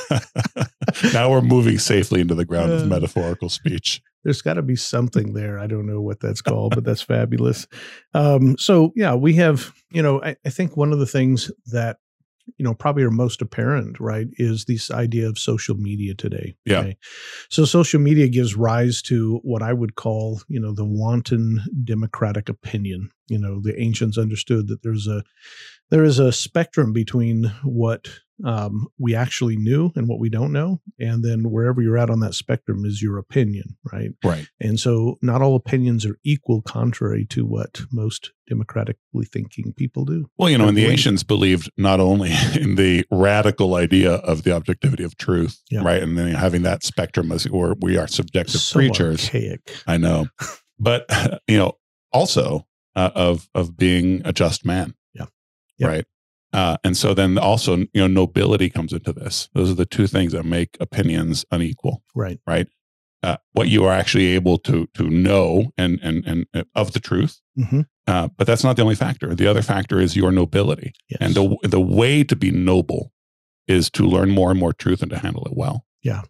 now 1.13 1.31
we're 1.31 1.41
moving 1.41 1.79
safely 1.79 2.21
into 2.21 2.35
the 2.35 2.45
ground 2.45 2.71
of 2.71 2.81
Uh, 2.81 2.85
metaphorical 2.85 3.49
speech. 3.49 4.01
there's 4.23 4.41
got 4.41 4.55
to 4.55 4.61
be 4.61 4.75
something 4.75 5.33
there. 5.33 5.57
I 5.59 5.65
don't 5.67 5.85
know 5.87 6.01
what 6.01 6.19
that's 6.19 6.41
called, 6.41 6.75
but 6.75 6.83
that's 6.83 7.01
fabulous. 7.01 7.67
Um, 8.13 8.57
so 8.57 8.91
yeah, 8.95 9.15
we 9.15 9.35
have, 9.35 9.71
you 9.91 10.01
know, 10.01 10.21
I, 10.21 10.35
I 10.45 10.49
think 10.49 10.75
one 10.77 10.91
of 10.93 10.99
the 10.99 11.07
things 11.07 11.49
that, 11.67 11.97
you 12.57 12.63
know, 12.63 12.73
probably 12.73 13.03
are 13.03 13.11
most 13.11 13.41
apparent, 13.41 13.99
right, 13.99 14.27
is 14.33 14.65
this 14.65 14.91
idea 14.91 15.27
of 15.27 15.39
social 15.39 15.75
media 15.75 16.13
today. 16.13 16.55
Yeah. 16.65 16.93
So 17.49 17.65
social 17.65 17.99
media 17.99 18.27
gives 18.27 18.55
rise 18.55 19.01
to 19.03 19.39
what 19.43 19.61
I 19.61 19.73
would 19.73 19.95
call, 19.95 20.41
you 20.47 20.59
know, 20.59 20.73
the 20.73 20.85
wanton 20.85 21.61
democratic 21.83 22.49
opinion. 22.49 23.09
You 23.27 23.39
know, 23.39 23.61
the 23.61 23.79
ancients 23.79 24.17
understood 24.17 24.67
that 24.67 24.83
there's 24.83 25.07
a 25.07 25.23
there 25.89 26.03
is 26.03 26.19
a 26.19 26.31
spectrum 26.31 26.93
between 26.93 27.51
what 27.63 28.07
um, 28.45 28.87
we 28.97 29.15
actually 29.15 29.57
knew 29.57 29.91
and 29.95 30.07
what 30.07 30.19
we 30.19 30.29
don't 30.29 30.51
know, 30.51 30.81
and 30.99 31.23
then 31.23 31.49
wherever 31.51 31.81
you're 31.81 31.97
at 31.97 32.09
on 32.09 32.19
that 32.21 32.33
spectrum 32.33 32.85
is 32.85 33.01
your 33.01 33.17
opinion, 33.17 33.77
right? 33.91 34.11
Right. 34.23 34.47
And 34.59 34.79
so, 34.79 35.17
not 35.21 35.41
all 35.41 35.55
opinions 35.55 36.05
are 36.05 36.17
equal, 36.23 36.61
contrary 36.61 37.25
to 37.31 37.45
what 37.45 37.81
most 37.91 38.31
democratically 38.47 39.25
thinking 39.25 39.73
people 39.73 40.05
do. 40.05 40.29
Well, 40.37 40.49
you 40.49 40.57
know, 40.57 40.67
and 40.67 40.77
the 40.77 40.85
ancients 40.85 41.23
believed 41.23 41.69
not 41.77 41.99
only 41.99 42.31
in 42.59 42.75
the 42.75 43.05
radical 43.11 43.75
idea 43.75 44.13
of 44.13 44.43
the 44.43 44.51
objectivity 44.53 45.03
of 45.03 45.17
truth, 45.17 45.61
Yeah. 45.69 45.81
right? 45.83 46.01
And 46.01 46.17
then 46.17 46.33
having 46.33 46.63
that 46.63 46.83
spectrum 46.83 47.31
as 47.31 47.43
where 47.49 47.75
we 47.81 47.97
are 47.97 48.07
subjective 48.07 48.61
So 48.61 48.79
creatures. 48.79 49.25
archaic. 49.25 49.71
I 49.87 49.97
know. 49.97 50.27
But, 50.81 51.05
you 51.49 51.57
know, 51.57 51.73
also 52.13 52.65
uh, 52.95 53.09
of 53.13 53.49
of 53.53 53.75
being 53.75 54.21
a 54.23 54.31
just 54.31 54.65
man. 54.65 54.95
Yeah. 55.13 55.25
Yep. 55.77 55.89
Right. 55.89 56.05
Uh, 56.51 56.77
and 56.83 56.97
so 56.97 57.13
then 57.13 57.37
also, 57.37 57.77
you 57.77 57.87
know, 57.95 58.07
nobility 58.07 58.69
comes 58.69 58.91
into 58.93 59.13
this. 59.13 59.49
Those 59.53 59.69
are 59.69 59.75
the 59.75 59.85
two 59.85 60.07
things 60.07 60.31
that 60.33 60.43
make 60.45 60.77
opinions 60.79 61.45
unequal. 61.51 62.03
Right. 62.15 62.39
Right. 62.47 62.67
Uh, 63.21 63.37
what 63.51 63.67
you 63.67 63.83
are 63.83 63.91
actually 63.93 64.27
able 64.27 64.57
to 64.57 64.87
to 64.93 65.09
know 65.09 65.71
and 65.77 65.99
and 66.01 66.25
and 66.25 66.45
uh, 66.53 66.63
of 66.73 66.93
the 66.93 67.01
truth, 67.01 67.41
hmm 67.55 67.81
uh, 68.07 68.29
but 68.37 68.47
that's 68.47 68.63
not 68.63 68.77
the 68.77 68.81
only 68.81 68.95
factor. 68.95 69.35
The 69.35 69.45
other 69.45 69.61
factor 69.61 69.99
is 69.99 70.15
your 70.15 70.31
nobility, 70.31 70.93
Yes. 71.09 71.17
and 71.19 71.35
the 71.35 71.57
the 71.63 71.81
way 71.81 72.23
to 72.23 72.35
be 72.37 72.49
noble 72.49 73.11
is 73.67 73.89
to 73.91 74.03
learn 74.07 74.29
more 74.31 74.51
and 74.51 74.59
more 74.59 74.71
truth 74.71 75.01
and 75.01 75.11
to 75.11 75.19
handle 75.19 75.43
it 75.45 75.51
well. 75.55 75.85
Yeah, 76.01 76.21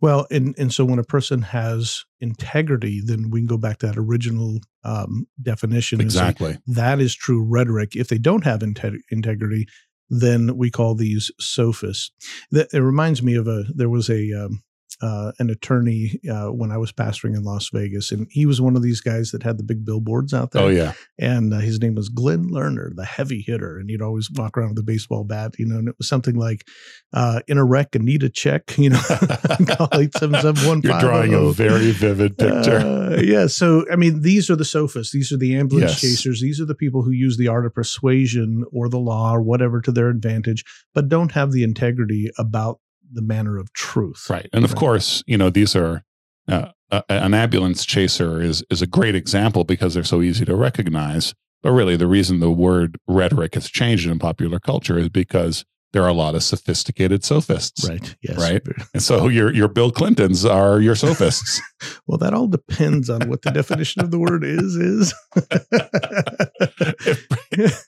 well, 0.00 0.26
and 0.30 0.54
and 0.58 0.72
so 0.72 0.86
when 0.86 0.98
a 0.98 1.04
person 1.04 1.42
has 1.42 2.04
integrity, 2.22 3.02
then 3.04 3.28
we 3.28 3.40
can 3.40 3.46
go 3.46 3.58
back 3.58 3.76
to 3.80 3.86
that 3.88 3.98
original 3.98 4.60
um, 4.84 5.26
definition. 5.40 6.00
Exactly. 6.00 6.58
that 6.66 7.00
is 7.00 7.14
true 7.14 7.42
rhetoric. 7.42 7.96
If 7.96 8.08
they 8.08 8.18
don't 8.18 8.44
have 8.44 8.60
inte- 8.60 9.00
integrity, 9.10 9.66
then 10.08 10.56
we 10.56 10.70
call 10.70 10.94
these 10.94 11.30
sophists. 11.38 12.10
That 12.50 12.68
it 12.72 12.80
reminds 12.80 13.22
me 13.22 13.34
of 13.34 13.46
a 13.46 13.64
there 13.74 13.88
was 13.88 14.08
a 14.10 14.32
um, 14.32 14.62
uh, 15.02 15.32
an 15.38 15.50
attorney 15.50 16.20
uh, 16.30 16.48
when 16.48 16.70
I 16.70 16.76
was 16.76 16.92
pastoring 16.92 17.34
in 17.36 17.42
Las 17.44 17.70
Vegas, 17.72 18.12
and 18.12 18.26
he 18.30 18.46
was 18.46 18.60
one 18.60 18.76
of 18.76 18.82
these 18.82 19.00
guys 19.00 19.30
that 19.30 19.42
had 19.42 19.56
the 19.58 19.64
big 19.64 19.84
billboards 19.84 20.34
out 20.34 20.50
there. 20.52 20.62
Oh 20.62 20.68
yeah. 20.68 20.92
and 21.18 21.54
uh, 21.54 21.58
his 21.58 21.80
name 21.80 21.94
was 21.94 22.08
Glenn 22.08 22.50
Lerner, 22.50 22.94
the 22.94 23.04
heavy 23.04 23.42
hitter, 23.46 23.78
and 23.78 23.88
he'd 23.88 24.02
always 24.02 24.30
walk 24.30 24.56
around 24.58 24.70
with 24.70 24.78
a 24.78 24.82
baseball 24.82 25.24
bat, 25.24 25.54
you 25.58 25.66
know, 25.66 25.78
and 25.78 25.88
it 25.88 25.94
was 25.98 26.08
something 26.08 26.34
like 26.36 26.66
uh, 27.12 27.40
in 27.48 27.56
a 27.58 27.64
wreck 27.64 27.94
and 27.94 28.04
need 28.04 28.22
a 28.22 28.28
check, 28.28 28.74
you 28.78 28.90
know, 28.90 29.00
call 29.68 29.88
eight 29.94 30.14
seven 30.16 30.40
seven 30.40 30.66
one 30.68 30.80
You're 30.82 31.00
drawing 31.00 31.34
a 31.34 31.50
very 31.52 31.92
vivid 31.92 32.36
picture. 32.36 32.76
Uh, 32.78 33.20
yeah. 33.22 33.46
So, 33.46 33.84
I 33.90 33.96
mean, 33.96 34.22
these 34.22 34.50
are 34.50 34.56
the 34.56 34.64
sophists. 34.64 35.12
These 35.12 35.32
are 35.32 35.36
the 35.38 35.56
ambulance 35.56 35.92
Yes. 35.92 36.00
chasers. 36.00 36.40
These 36.40 36.60
are 36.60 36.66
the 36.66 36.74
people 36.74 37.02
who 37.02 37.10
use 37.10 37.36
the 37.36 37.48
art 37.48 37.66
of 37.66 37.74
persuasion 37.74 38.64
or 38.72 38.88
the 38.88 38.98
law 38.98 39.34
or 39.34 39.40
whatever 39.42 39.80
to 39.80 39.92
their 39.92 40.08
advantage, 40.08 40.64
but 40.94 41.08
don't 41.08 41.32
have 41.32 41.52
the 41.52 41.62
integrity 41.62 42.30
about 42.38 42.78
the 43.12 43.22
manner 43.22 43.58
of 43.58 43.72
truth. 43.72 44.28
Right. 44.30 44.48
And 44.52 44.64
of 44.64 44.72
Right. 44.72 44.78
course, 44.78 45.22
you 45.26 45.36
know, 45.38 45.50
these 45.50 45.74
are 45.76 46.04
uh, 46.48 46.68
a, 46.90 47.02
an 47.08 47.34
ambulance 47.34 47.84
chaser 47.84 48.40
is 48.42 48.64
is 48.70 48.82
a 48.82 48.86
great 48.86 49.14
example 49.14 49.64
because 49.64 49.94
they're 49.94 50.04
so 50.04 50.22
easy 50.22 50.44
to 50.44 50.54
recognize. 50.56 51.34
But 51.62 51.72
really, 51.72 51.96
the 51.96 52.06
reason 52.06 52.40
the 52.40 52.50
word 52.50 52.96
rhetoric 53.06 53.54
has 53.54 53.68
changed 53.68 54.06
in 54.08 54.18
popular 54.18 54.58
culture 54.58 54.98
is 54.98 55.08
because 55.10 55.64
there 55.92 56.02
are 56.02 56.08
a 56.08 56.14
lot 56.14 56.34
of 56.34 56.42
sophisticated 56.42 57.24
sophists. 57.24 57.88
Right. 57.88 58.16
Yes. 58.22 58.38
Right. 58.38 58.62
And 58.94 59.02
so 59.02 59.28
your 59.28 59.52
your 59.52 59.68
Bill 59.68 59.90
Clintons 59.90 60.44
are 60.44 60.80
your 60.80 60.94
sophists. 60.94 61.60
well, 62.06 62.18
that 62.18 62.34
all 62.34 62.46
depends 62.46 63.10
on 63.10 63.28
what 63.28 63.42
the 63.42 63.50
definition 63.50 64.02
of 64.02 64.10
the 64.10 64.18
word 64.18 64.44
is 64.44 64.76
is. 64.76 65.14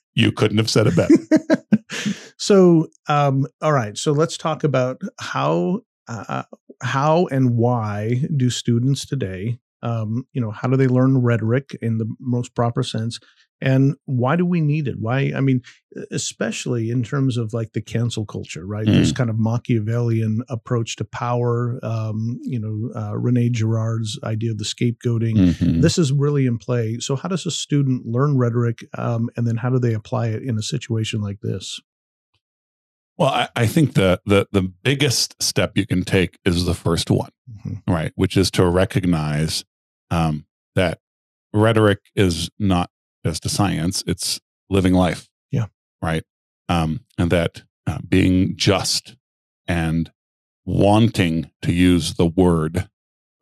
you 0.15 0.33
couldn't 0.33 0.59
have 0.59 0.71
said 0.71 0.87
it 0.87 0.97
better. 0.97 1.15
so, 2.39 2.89
um, 3.09 3.47
all 3.61 3.73
right. 3.73 3.97
So 3.97 4.13
let's 4.13 4.37
talk 4.37 4.65
about 4.65 5.01
how 5.21 5.81
uh, 6.09 6.43
how 6.83 7.27
and 7.27 7.57
why 7.57 8.25
do 8.37 8.51
students 8.51 9.07
today 9.07 9.59
um, 9.83 10.27
you 10.33 10.41
know 10.41 10.51
how 10.51 10.69
do 10.69 10.77
they 10.77 10.87
learn 10.87 11.19
rhetoric 11.19 11.77
in 11.83 11.99
the 11.99 12.07
most 12.21 12.55
proper 12.55 12.83
sense 12.83 13.19
and 13.63 13.95
why 14.07 14.37
do 14.37 14.45
we 14.45 14.61
need 14.61 14.89
it 14.89 14.97
why 14.99 15.33
i 15.37 15.41
mean 15.41 15.63
especially 16.11 16.91
in 16.91 17.03
terms 17.03 17.37
of 17.37 17.53
like 17.55 17.73
the 17.73 17.81
cancel 17.81 18.27
culture 18.27 18.67
right 18.67 18.87
mm. 18.87 18.93
this 18.93 19.13
kind 19.13 19.31
of 19.31 19.39
machiavellian 19.39 20.43
approach 20.49 20.97
to 20.97 21.05
power 21.05 21.79
um, 21.83 22.39
you 22.43 22.59
know 22.59 23.01
uh, 23.01 23.17
rene 23.17 23.49
girard's 23.49 24.19
idea 24.25 24.51
of 24.51 24.59
the 24.59 24.65
scapegoating 24.65 25.37
mm-hmm. 25.37 25.81
this 25.81 25.97
is 25.97 26.13
really 26.13 26.47
in 26.47 26.59
play 26.59 26.99
so 26.99 27.17
how 27.17 27.29
does 27.29 27.47
a 27.47 27.51
student 27.51 28.05
learn 28.05 28.37
rhetoric 28.37 28.85
um, 28.99 29.31
and 29.37 29.47
then 29.47 29.57
how 29.57 29.71
do 29.71 29.79
they 29.79 29.95
apply 29.95 30.27
it 30.27 30.43
in 30.43 30.59
a 30.59 30.63
situation 30.63 31.21
like 31.21 31.41
this 31.41 31.81
well, 33.19 33.29
I, 33.29 33.49
I, 33.55 33.67
think 33.67 33.93
the, 33.93 34.21
the 34.25 34.49
the 34.53 34.63
biggest 34.63 35.41
step 35.41 35.73
you 35.77 35.87
can 35.87 36.03
take 36.03 36.39
is 36.47 36.65
the 36.65 36.75
first 36.75 37.11
one, 37.11 37.31
mm-hmm. 37.49 37.93
right? 37.93 38.11
Which 38.17 38.39
is 38.39 38.51
to 38.53 38.67
recognize 38.67 39.65
um, 40.11 40.47
that 40.75 40.99
rhetoric 41.53 42.01
is 42.17 42.51
not 42.59 42.91
just 43.25 43.47
a 43.47 43.49
science; 43.49 44.03
it's 44.07 44.41
living 44.71 44.95
life. 44.95 45.29
Yeah. 45.51 45.67
Right. 46.01 46.25
Um, 46.69 47.01
and 47.19 47.31
that 47.31 47.63
uh, 47.87 47.99
being 48.09 48.57
just 48.57 49.17
and 49.67 50.11
wanting 50.65 51.51
to 51.63 51.73
use 51.73 52.15
the 52.15 52.27
word 52.27 52.89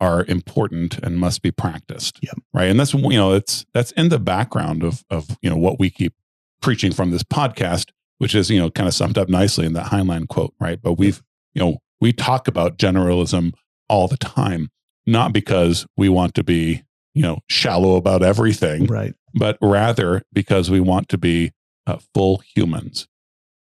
are 0.00 0.24
important 0.26 0.98
and 0.98 1.18
must 1.18 1.42
be 1.42 1.50
practiced. 1.50 2.18
Yeah. 2.22 2.32
Right. 2.52 2.70
And 2.70 2.80
that's 2.80 2.94
you 2.94 3.10
know 3.10 3.32
it's 3.32 3.66
that's 3.74 3.92
in 3.92 4.08
the 4.08 4.18
background 4.18 4.82
of 4.82 5.04
of 5.10 5.38
you 5.42 5.50
know 5.50 5.56
what 5.56 5.78
we 5.78 5.90
keep 5.90 6.14
preaching 6.60 6.92
from 6.92 7.10
this 7.10 7.22
podcast 7.22 7.90
which 8.20 8.34
is, 8.34 8.50
you 8.50 8.58
know, 8.58 8.70
kind 8.70 8.86
of 8.86 8.92
summed 8.92 9.16
up 9.16 9.30
nicely 9.30 9.64
in 9.64 9.72
that 9.72 9.86
Heinlein 9.86 10.28
quote, 10.28 10.52
right? 10.60 10.78
But 10.80 10.98
we've, 10.98 11.22
you 11.54 11.62
know, 11.62 11.78
we 12.02 12.12
talk 12.12 12.48
about 12.48 12.76
generalism 12.76 13.54
all 13.88 14.08
the 14.08 14.18
time, 14.18 14.68
not 15.06 15.32
because 15.32 15.86
we 15.96 16.10
want 16.10 16.34
to 16.34 16.44
be, 16.44 16.82
you 17.14 17.22
know, 17.22 17.38
shallow 17.48 17.96
about 17.96 18.22
everything, 18.22 18.86
right? 18.86 19.14
But 19.34 19.58
rather 19.60 20.22
because 20.32 20.70
we 20.70 20.80
want 20.80 21.08
to 21.10 21.18
be 21.18 21.52
uh, 21.86 21.98
full 22.14 22.42
humans. 22.54 23.08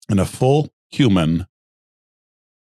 And 0.08 0.20
a 0.20 0.24
full 0.24 0.68
human 0.90 1.46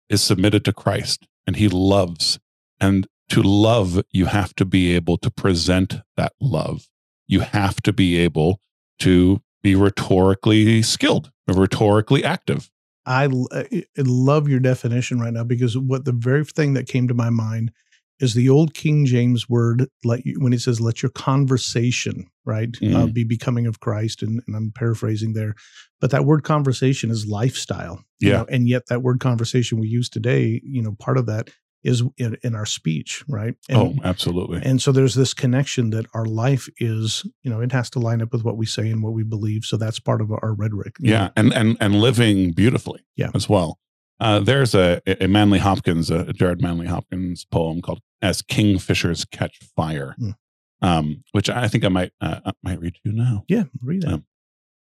is 0.10 0.22
submitted 0.22 0.66
to 0.66 0.74
Christ 0.74 1.28
and 1.46 1.56
he 1.56 1.68
loves. 1.68 2.40
And 2.80 3.08
to 3.30 3.42
love, 3.44 4.02
you 4.12 4.26
have 4.26 4.56
to 4.56 4.66
be 4.66 4.96
able 4.96 5.18
to 5.18 5.30
present 5.30 5.98
that 6.18 6.34
love. 6.42 6.88
You 7.28 7.42
have 7.42 7.82
to 7.84 7.94
be 7.94 8.18
able 8.18 8.60
to 9.00 9.42
be 9.62 9.76
rhetorically 9.76 10.82
skilled, 10.82 11.32
rhetorically 11.48 12.24
active. 12.24 12.72
I, 13.06 13.30
I 13.62 13.84
love 13.98 14.48
your 14.48 14.60
definition 14.60 15.20
right 15.20 15.34
now 15.34 15.44
because 15.44 15.78
what 15.78 16.06
the 16.06 16.12
very 16.12 16.44
thing 16.46 16.74
that 16.74 16.88
came 16.88 17.08
to 17.08 17.14
my 17.14 17.30
mind 17.30 17.72
is 18.20 18.34
the 18.34 18.50
old 18.50 18.74
King 18.74 19.06
James 19.06 19.50
word 19.50 19.88
let 20.04 20.26
you, 20.26 20.40
when 20.40 20.54
it 20.54 20.62
says 20.62 20.82
let 20.82 21.02
your 21.02 21.12
conversation 21.12 22.28
right 22.46 22.72
mm. 22.74 22.96
uh, 22.96 23.08
be 23.08 23.24
becoming 23.24 23.68
of 23.68 23.80
Christ 23.80 24.22
and, 24.22 24.42
and, 24.48 24.56
I'm 24.56 24.72
paraphrasing 24.74 25.34
there 25.34 25.56
but 26.02 26.12
that 26.12 26.26
word 26.26 26.44
conversation 26.44 27.12
is 27.12 27.28
lifestyle 27.28 28.04
yeah 28.20 28.40
know, 28.40 28.46
and 28.50 28.68
yet 28.68 28.88
that 28.88 29.02
word 29.02 29.20
conversation 29.20 29.80
we 29.80 29.88
use 29.88 30.10
today 30.10 30.62
you 30.64 30.82
know 30.82 30.96
part 31.00 31.18
of 31.18 31.26
that 31.28 31.50
is 31.84 32.04
in, 32.18 32.38
in 32.44 32.56
our 32.56 32.66
speech, 32.66 33.24
right? 33.28 33.56
And, 33.70 33.78
oh, 33.78 33.96
absolutely. 34.04 34.62
And 34.64 34.82
so 34.82 34.92
there's 34.92 35.16
this 35.16 35.34
connection 35.34 35.92
that 35.92 36.08
our 36.14 36.26
life 36.26 36.68
is, 36.78 37.26
you 37.44 37.50
know, 37.50 37.62
it 37.62 37.72
has 37.72 37.90
to 37.92 38.00
line 38.00 38.22
up 38.22 38.34
with 38.34 38.44
what 38.44 38.58
we 38.58 38.66
say 38.66 38.90
and 38.90 39.02
what 39.02 39.14
we 39.14 39.24
believe. 39.24 39.64
So 39.64 39.78
that's 39.78 40.00
part 40.00 40.22
of 40.22 40.32
our 40.32 40.54
rhetoric. 40.54 40.98
Yeah, 41.00 41.26
know? 41.26 41.32
and 41.38 41.54
and 41.54 41.78
and 41.80 41.96
living 41.96 42.52
beautifully. 42.52 43.06
Yeah, 43.16 43.32
as 43.34 43.48
well. 43.48 43.80
Uh, 44.20 44.40
there's 44.40 44.76
a, 44.76 45.02
a 45.08 45.28
Manley 45.28 45.60
Hopkins, 45.60 46.12
a 46.12 46.34
Gerard 46.34 46.62
Manley 46.62 46.88
Hopkins 46.88 47.46
poem 47.46 47.82
called 47.82 48.02
"As 48.22 48.42
Kingfishers 48.42 49.30
Catch 49.30 49.60
Fire," 49.76 50.16
mm. 50.20 50.36
um, 50.82 51.24
which 51.32 51.50
I 51.50 51.68
think 51.68 51.86
I 51.86 51.90
might 51.90 52.12
uh, 52.22 52.40
I 52.46 52.52
might 52.64 52.80
read 52.80 52.96
to 52.96 53.02
you 53.04 53.14
now. 53.14 53.44
Yeah, 53.48 53.64
read 53.84 54.04
that. 54.04 54.14
Um, 54.14 54.26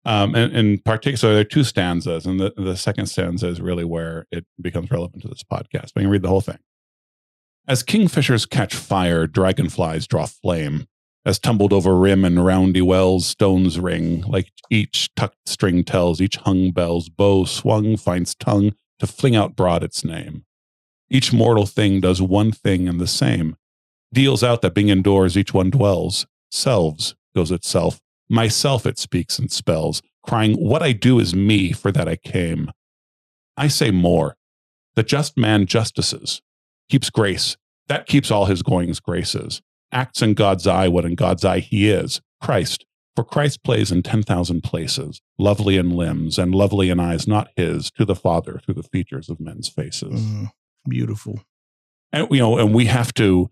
um, 0.06 0.34
and 0.34 0.52
in 0.52 0.78
particular, 0.78 1.16
so 1.16 1.32
there 1.32 1.40
are 1.40 1.44
two 1.44 1.64
stanzas, 1.64 2.26
and 2.26 2.38
the, 2.38 2.52
the 2.56 2.76
second 2.76 3.06
stanza 3.06 3.48
is 3.48 3.60
really 3.60 3.84
where 3.84 4.26
it 4.30 4.44
becomes 4.60 4.90
relevant 4.90 5.22
to 5.22 5.28
this 5.28 5.42
podcast. 5.42 5.92
But 5.94 5.98
I 5.98 6.00
can 6.02 6.10
read 6.10 6.22
the 6.22 6.28
whole 6.28 6.42
thing. 6.42 6.58
As 7.66 7.82
kingfishers 7.82 8.48
catch 8.48 8.74
fire, 8.74 9.26
dragonflies 9.26 10.06
draw 10.06 10.26
flame. 10.26 10.86
As 11.26 11.38
tumbled 11.38 11.72
over 11.72 11.96
rim 11.96 12.22
and 12.22 12.44
roundy 12.44 12.82
wells, 12.82 13.26
stones 13.26 13.80
ring, 13.80 14.20
like 14.22 14.52
each 14.68 15.08
tucked 15.16 15.48
string 15.48 15.82
tells, 15.82 16.20
each 16.20 16.36
hung 16.36 16.70
bell's 16.70 17.08
bow 17.08 17.46
swung 17.46 17.96
finds 17.96 18.34
tongue 18.34 18.74
to 18.98 19.06
fling 19.06 19.34
out 19.34 19.56
broad 19.56 19.82
its 19.82 20.04
name. 20.04 20.44
Each 21.10 21.32
mortal 21.32 21.66
thing 21.66 22.00
does 22.00 22.20
one 22.22 22.52
thing 22.52 22.88
and 22.88 23.00
the 23.00 23.06
same, 23.06 23.56
deals 24.12 24.42
out 24.42 24.62
that 24.62 24.74
being 24.74 24.88
indoors 24.88 25.36
each 25.36 25.52
one 25.52 25.70
dwells. 25.70 26.26
Selves 26.50 27.14
goes 27.34 27.50
itself, 27.50 28.00
myself 28.28 28.86
it 28.86 28.98
speaks 28.98 29.38
and 29.38 29.50
spells, 29.50 30.02
crying, 30.22 30.54
What 30.54 30.82
I 30.82 30.92
do 30.92 31.18
is 31.18 31.34
me, 31.34 31.72
for 31.72 31.92
that 31.92 32.08
I 32.08 32.16
came. 32.16 32.70
I 33.56 33.68
say 33.68 33.90
more. 33.90 34.36
The 34.94 35.02
just 35.02 35.36
man 35.36 35.66
justices, 35.66 36.40
keeps 36.88 37.10
grace. 37.10 37.56
That 37.88 38.06
keeps 38.06 38.30
all 38.30 38.46
his 38.46 38.62
goings 38.62 39.00
graces. 39.00 39.60
Acts 39.92 40.22
in 40.22 40.34
God's 40.34 40.66
eye 40.66 40.88
what 40.88 41.04
in 41.04 41.14
God's 41.14 41.44
eye 41.44 41.60
he 41.60 41.90
is, 41.90 42.20
Christ. 42.40 42.84
For 43.14 43.24
Christ 43.24 43.62
plays 43.62 43.92
in 43.92 44.02
10,000 44.02 44.62
places, 44.62 45.20
lovely 45.38 45.76
in 45.76 45.90
limbs 45.90 46.36
and 46.36 46.52
lovely 46.52 46.90
in 46.90 46.98
eyes 46.98 47.28
not 47.28 47.48
his, 47.56 47.90
to 47.92 48.04
the 48.04 48.16
Father 48.16 48.60
through 48.64 48.74
the 48.74 48.82
features 48.82 49.28
of 49.28 49.38
men's 49.38 49.68
faces. 49.68 50.20
Mm, 50.20 50.50
beautiful. 50.88 51.40
And, 52.12 52.28
you 52.30 52.38
know, 52.38 52.58
and 52.58 52.74
we 52.74 52.86
have 52.86 53.12
to, 53.14 53.50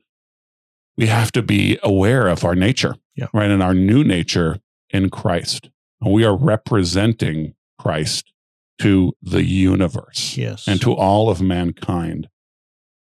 we 0.96 1.06
have 1.06 1.32
to 1.32 1.42
be 1.42 1.78
aware 1.82 2.28
of 2.28 2.44
our 2.44 2.54
nature, 2.54 2.96
yeah. 3.16 3.26
right? 3.32 3.50
And 3.50 3.62
our 3.62 3.74
new 3.74 4.04
nature 4.04 4.60
in 4.90 5.10
Christ. 5.10 5.70
And 6.00 6.12
we 6.12 6.24
are 6.24 6.36
representing 6.36 7.54
Christ 7.78 8.32
to 8.80 9.12
the 9.22 9.44
universe 9.44 10.36
yes. 10.36 10.66
and 10.66 10.80
to 10.80 10.92
all 10.92 11.30
of 11.30 11.40
mankind. 11.40 12.28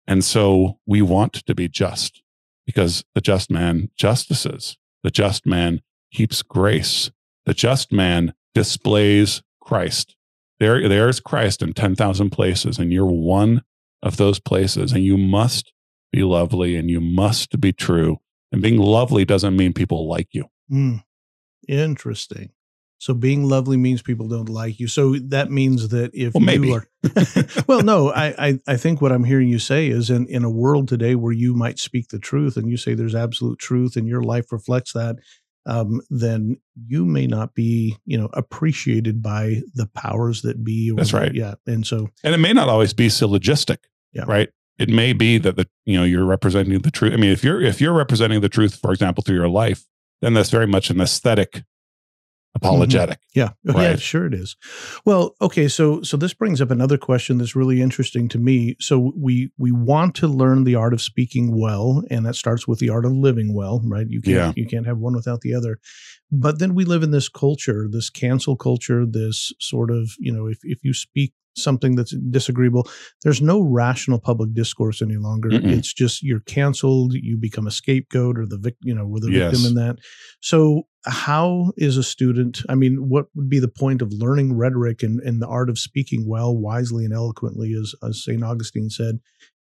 And 0.06 0.24
so 0.24 0.78
we 0.86 1.02
want 1.02 1.32
to 1.34 1.54
be 1.54 1.68
just 1.68 2.22
because 2.66 3.04
the 3.14 3.20
just 3.20 3.50
man 3.50 3.90
justices. 3.96 4.76
The 5.02 5.10
just 5.10 5.46
man 5.46 5.80
keeps 6.12 6.42
grace. 6.42 7.10
The 7.46 7.54
just 7.54 7.92
man 7.92 8.34
displays 8.54 9.42
Christ. 9.60 10.16
There, 10.60 10.88
there 10.88 11.08
is 11.08 11.20
Christ 11.20 11.62
in 11.62 11.72
10,000 11.72 12.30
places, 12.30 12.78
and 12.78 12.92
you're 12.92 13.06
one 13.06 13.62
of 14.02 14.16
those 14.16 14.38
places. 14.38 14.92
And 14.92 15.04
you 15.04 15.16
must 15.16 15.72
be 16.12 16.22
lovely 16.22 16.76
and 16.76 16.90
you 16.90 17.00
must 17.00 17.60
be 17.60 17.72
true. 17.72 18.18
And 18.50 18.60
being 18.60 18.78
lovely 18.78 19.24
doesn't 19.24 19.56
mean 19.56 19.72
people 19.72 20.08
like 20.08 20.28
you. 20.32 20.44
Mm, 20.70 21.02
interesting. 21.68 22.50
So 22.98 23.14
being 23.14 23.48
lovely 23.48 23.76
means 23.76 24.00
people 24.00 24.28
don't 24.28 24.48
like 24.48 24.78
you. 24.78 24.86
So 24.86 25.16
that 25.16 25.50
means 25.50 25.88
that 25.88 26.12
if 26.14 26.34
well, 26.34 26.64
you 26.64 26.74
are, 26.74 26.86
well, 27.66 27.82
no, 27.82 28.12
I, 28.12 28.34
I, 28.38 28.60
I 28.68 28.76
think 28.76 29.00
what 29.00 29.10
I'm 29.10 29.24
hearing 29.24 29.48
you 29.48 29.58
say 29.58 29.88
is 29.88 30.08
in, 30.08 30.28
in 30.28 30.44
a 30.44 30.50
world 30.50 30.86
today 30.86 31.16
where 31.16 31.32
you 31.32 31.52
might 31.52 31.80
speak 31.80 32.10
the 32.10 32.20
truth 32.20 32.56
and 32.56 32.70
you 32.70 32.76
say 32.76 32.94
there's 32.94 33.16
absolute 33.16 33.58
truth 33.58 33.96
and 33.96 34.06
your 34.06 34.22
life 34.22 34.52
reflects 34.52 34.92
that, 34.92 35.16
um, 35.66 36.00
then 36.10 36.58
you 36.86 37.04
may 37.04 37.26
not 37.26 37.54
be, 37.54 37.96
you 38.04 38.16
know, 38.16 38.28
appreciated 38.34 39.20
by 39.20 39.62
the 39.74 39.88
powers 39.94 40.42
that 40.42 40.62
be. 40.62 40.92
That's 40.94 41.12
right. 41.12 41.34
Yeah. 41.34 41.54
And 41.66 41.84
so, 41.84 42.08
and 42.22 42.34
it 42.34 42.38
may 42.38 42.52
not 42.52 42.68
always 42.68 42.92
be 42.92 43.08
syllogistic. 43.08 43.80
Yeah. 44.12 44.24
Right. 44.26 44.50
It 44.78 44.88
may 44.88 45.12
be 45.12 45.38
that 45.38 45.56
the, 45.56 45.68
you 45.84 45.98
know, 45.98 46.04
you're 46.04 46.24
representing 46.24 46.78
the 46.80 46.90
truth. 46.90 47.12
I 47.12 47.16
mean, 47.16 47.30
if 47.30 47.44
you're, 47.44 47.60
if 47.60 47.80
you're 47.80 47.92
representing 47.92 48.40
the 48.40 48.48
truth, 48.48 48.78
for 48.80 48.92
example, 48.92 49.22
through 49.22 49.36
your 49.36 49.48
life, 49.48 49.84
then 50.20 50.34
that's 50.34 50.50
very 50.50 50.66
much 50.66 50.90
an 50.90 51.00
aesthetic 51.00 51.64
apologetic. 52.54 53.18
Mm-hmm. 53.18 53.38
Yeah. 53.38 53.74
Right? 53.74 53.90
Yeah, 53.90 53.96
sure 53.96 54.26
it 54.26 54.34
is. 54.34 54.56
Well, 55.04 55.34
okay, 55.40 55.68
so 55.68 56.02
so 56.02 56.16
this 56.16 56.34
brings 56.34 56.60
up 56.60 56.70
another 56.70 56.98
question 56.98 57.38
that's 57.38 57.56
really 57.56 57.80
interesting 57.80 58.28
to 58.28 58.38
me. 58.38 58.76
So 58.78 59.12
we 59.16 59.50
we 59.58 59.72
want 59.72 60.14
to 60.16 60.28
learn 60.28 60.64
the 60.64 60.74
art 60.74 60.92
of 60.92 61.00
speaking 61.00 61.58
well, 61.58 62.02
and 62.10 62.26
that 62.26 62.36
starts 62.36 62.68
with 62.68 62.78
the 62.78 62.90
art 62.90 63.06
of 63.06 63.12
living 63.12 63.54
well, 63.54 63.80
right? 63.84 64.06
You 64.08 64.20
can't 64.20 64.34
yeah. 64.56 64.62
you 64.62 64.66
can't 64.66 64.86
have 64.86 64.98
one 64.98 65.14
without 65.14 65.40
the 65.40 65.54
other. 65.54 65.78
But 66.30 66.58
then 66.58 66.74
we 66.74 66.84
live 66.84 67.02
in 67.02 67.10
this 67.10 67.28
culture, 67.28 67.88
this 67.90 68.10
cancel 68.10 68.56
culture, 68.56 69.06
this 69.06 69.52
sort 69.58 69.90
of, 69.90 70.10
you 70.18 70.32
know, 70.32 70.46
if 70.46 70.58
if 70.62 70.78
you 70.82 70.94
speak 70.94 71.32
something 71.56 71.96
that's 71.96 72.14
disagreeable, 72.30 72.88
there's 73.24 73.42
no 73.42 73.60
rational 73.60 74.18
public 74.18 74.54
discourse 74.54 75.02
any 75.02 75.16
longer. 75.16 75.50
Mm-mm. 75.50 75.70
It's 75.72 75.92
just 75.92 76.22
you're 76.22 76.40
canceled, 76.40 77.14
you 77.14 77.36
become 77.36 77.66
a 77.66 77.70
scapegoat 77.70 78.38
or 78.38 78.46
the 78.46 78.58
victim, 78.58 78.88
you 78.88 78.94
know, 78.94 79.06
with 79.06 79.22
the 79.22 79.30
Yes. 79.32 79.52
victim 79.52 79.66
in 79.66 79.74
that. 79.84 79.98
So 80.40 80.82
how 81.04 81.72
is 81.76 81.96
a 81.96 82.02
student? 82.02 82.62
I 82.68 82.74
mean, 82.74 83.08
what 83.08 83.26
would 83.34 83.48
be 83.48 83.58
the 83.58 83.68
point 83.68 84.02
of 84.02 84.12
learning 84.12 84.56
rhetoric 84.56 85.02
and, 85.02 85.20
and 85.20 85.42
the 85.42 85.48
art 85.48 85.68
of 85.68 85.78
speaking 85.78 86.26
well, 86.28 86.56
wisely, 86.56 87.04
and 87.04 87.12
eloquently, 87.12 87.74
as, 87.74 87.94
as 88.06 88.22
St. 88.24 88.42
Augustine 88.44 88.88
said, 88.90 89.18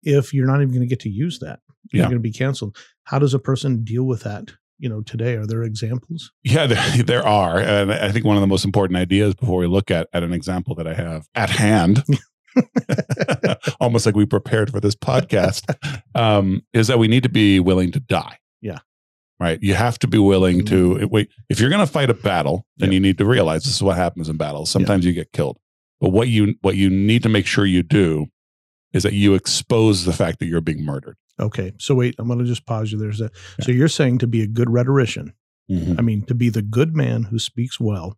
if 0.03 0.33
you're 0.33 0.47
not 0.47 0.61
even 0.61 0.69
going 0.69 0.81
to 0.81 0.87
get 0.87 0.99
to 1.01 1.09
use 1.09 1.39
that? 1.39 1.59
You're 1.91 2.03
Yeah. 2.03 2.09
going 2.09 2.17
to 2.17 2.21
be 2.21 2.31
canceled. 2.33 2.75
How 3.03 3.19
does 3.19 3.33
a 3.33 3.39
person 3.39 3.83
deal 3.83 4.03
with 4.03 4.23
that? 4.23 4.51
You 4.79 4.89
know, 4.89 5.01
today 5.01 5.35
are 5.35 5.45
there 5.47 5.63
examples? 5.63 6.31
Yeah, 6.43 6.67
there, 6.67 7.03
there 7.03 7.25
are. 7.25 7.59
And 7.59 7.91
I 7.91 8.11
think 8.11 8.25
one 8.25 8.37
of 8.37 8.41
the 8.41 8.47
most 8.47 8.65
important 8.65 8.97
ideas 8.97 9.33
before 9.35 9.59
we 9.59 9.67
look 9.67 9.89
at, 9.91 10.07
at 10.13 10.23
an 10.23 10.33
example 10.33 10.75
that 10.75 10.87
I 10.87 10.93
have 10.93 11.27
at 11.35 11.49
hand, 11.49 12.03
almost 13.79 14.05
like 14.05 14.15
we 14.15 14.25
prepared 14.25 14.71
for 14.71 14.79
this 14.79 14.95
podcast, 14.95 15.63
um, 16.15 16.61
is 16.73 16.87
that 16.87 16.99
we 16.99 17.07
need 17.07 17.23
to 17.23 17.29
be 17.29 17.59
willing 17.59 17.91
to 17.91 17.99
die. 17.99 18.37
Yeah. 18.61 18.79
Right. 19.39 19.61
You 19.61 19.75
have 19.75 19.99
to 19.99 20.07
be 20.07 20.17
willing 20.17 20.65
to 20.65 21.07
wait. 21.11 21.29
If 21.49 21.59
you're 21.59 21.69
going 21.69 21.85
to 21.85 21.91
fight 21.91 22.09
a 22.09 22.15
battle, 22.15 22.65
then 22.77 22.89
Yeah. 22.89 22.95
you 22.95 22.99
need 22.99 23.17
to 23.19 23.25
realize 23.25 23.63
this 23.63 23.75
is 23.75 23.83
what 23.83 23.95
happens 23.95 24.29
in 24.29 24.37
battles. 24.37 24.69
Sometimes 24.71 25.05
you 25.05 25.13
get 25.13 25.31
killed. 25.31 25.59
But 26.01 26.09
what 26.09 26.27
you 26.27 26.55
what 26.61 26.75
you 26.75 26.89
need 26.89 27.23
to 27.23 27.29
make 27.29 27.45
sure 27.47 27.65
you 27.65 27.83
do 27.83 28.27
is 28.93 29.03
that 29.03 29.13
you 29.13 29.33
expose 29.35 30.05
the 30.05 30.13
fact 30.13 30.39
that 30.39 30.45
you're 30.45 30.61
being 30.61 30.83
murdered. 30.83 31.17
Okay. 31.39 31.73
So 31.77 31.95
wait, 31.95 32.15
I'm 32.19 32.27
going 32.27 32.39
to 32.39 32.45
just 32.45 32.65
pause 32.65 32.91
you 32.91 32.97
there. 32.97 33.13
So 33.13 33.29
so 33.61 33.71
you're 33.71 33.87
saying 33.87 34.19
to 34.19 34.27
be 34.27 34.41
a 34.41 34.47
good 34.47 34.69
rhetorician, 34.69 35.33
I 35.69 36.01
mean, 36.01 36.21
to 36.27 36.33
be 36.33 36.49
the 36.49 36.61
good 36.61 36.95
man 36.95 37.23
who 37.23 37.39
speaks 37.39 37.79
well, 37.79 38.17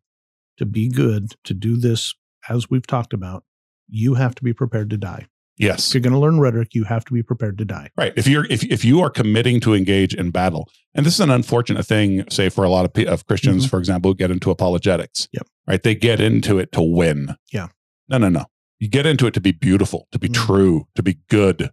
to 0.58 0.66
be 0.66 0.88
good, 0.88 1.34
to 1.46 1.54
do 1.54 1.78
this 1.78 2.14
as 2.48 2.70
we've 2.70 2.86
talked 2.86 3.12
about, 3.14 3.44
you 3.90 4.14
have 4.14 4.36
to 4.36 4.44
be 4.44 4.54
prepared 4.54 4.90
to 4.92 4.98
die. 4.98 5.26
Yes. 5.58 5.90
If 5.90 5.96
you're 5.96 6.02
going 6.02 6.14
to 6.14 6.20
learn 6.20 6.40
rhetoric, 6.40 6.74
you 6.74 6.86
have 6.86 7.04
to 7.06 7.14
be 7.14 7.22
prepared 7.24 7.58
to 7.58 7.66
die. 7.66 7.90
Right. 7.98 8.14
If 8.16 8.28
you're 8.28 8.46
if 8.46 8.64
if 8.64 8.86
you 8.86 9.02
are 9.02 9.10
committing 9.10 9.60
to 9.62 9.74
engage 9.74 10.14
in 10.14 10.30
battle, 10.32 10.70
and 10.96 11.06
this 11.06 11.16
is 11.16 11.20
an 11.20 11.30
unfortunate 11.32 11.86
thing, 11.86 12.24
say 12.30 12.48
for 12.50 12.64
a 12.64 12.70
lot 12.70 12.86
of 12.86 13.08
of 13.08 13.26
Christians, 13.26 13.66
Mhm. 13.66 13.70
for 13.70 13.80
example, 13.80 14.12
who 14.12 14.16
get 14.16 14.32
into 14.32 14.52
apologetics. 14.52 15.28
Yep. 15.34 15.48
Right. 15.68 15.84
They 15.84 15.96
get 15.96 16.22
into 16.22 16.60
it 16.60 16.72
to 16.74 16.82
win. 16.82 17.36
Yeah. 17.52 17.68
No, 18.08 18.18
no, 18.20 18.30
no. 18.30 18.46
You 18.80 18.88
get 18.88 19.06
into 19.06 19.28
it 19.28 19.34
to 19.34 19.42
be 19.42 19.52
beautiful, 19.52 20.08
to 20.14 20.20
be 20.20 20.30
Mm. 20.30 20.34
true, 20.36 20.88
to 20.96 21.04
be 21.04 21.18
good. 21.30 21.72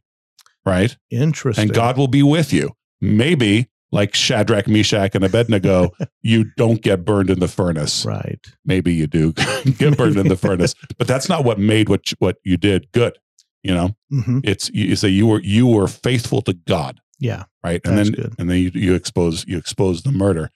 Right. 0.66 0.96
Interesting. 1.10 1.62
And 1.68 1.72
God 1.72 1.96
will 1.96 2.08
be 2.08 2.22
with 2.24 2.52
you. 2.52 2.72
Maybe 3.00 3.68
like 3.92 4.14
Shadrach, 4.14 4.66
Meshach, 4.66 5.14
and 5.14 5.24
Abednego, 5.24 5.90
you 6.22 6.46
don't 6.56 6.82
get 6.82 7.04
burned 7.04 7.30
in 7.30 7.38
the 7.38 7.46
furnace. 7.48 8.04
Right. 8.04 8.40
Maybe 8.64 8.92
you 8.92 9.06
do 9.06 9.32
get 9.78 9.96
burned 9.96 10.16
in 10.16 10.28
the 10.28 10.36
furnace, 10.36 10.74
but 10.98 11.06
that's 11.06 11.28
not 11.28 11.44
what 11.44 11.58
made 11.60 11.88
what 11.88 12.10
you- 12.10 12.16
what 12.18 12.36
you 12.44 12.56
did 12.56 12.90
good. 12.92 13.16
You 13.62 13.74
know, 13.74 13.96
hmm 14.10 14.40
it's 14.44 14.68
you 14.70 14.86
you 14.86 14.96
say 14.96 15.08
you 15.08 15.26
were 15.26 15.40
you 15.42 15.66
were 15.66 15.88
faithful 15.88 16.40
to 16.42 16.52
God 16.52 17.00
Yeah. 17.18 17.44
right 17.64 17.80
and 17.84 17.98
then 17.98 18.12
good. 18.12 18.34
and 18.38 18.48
then 18.50 18.58
you, 18.58 18.70
you 18.74 18.94
expose 18.94 19.44
you 19.48 19.56
expose 19.58 20.02
the 20.02 20.12
murder 20.12 20.50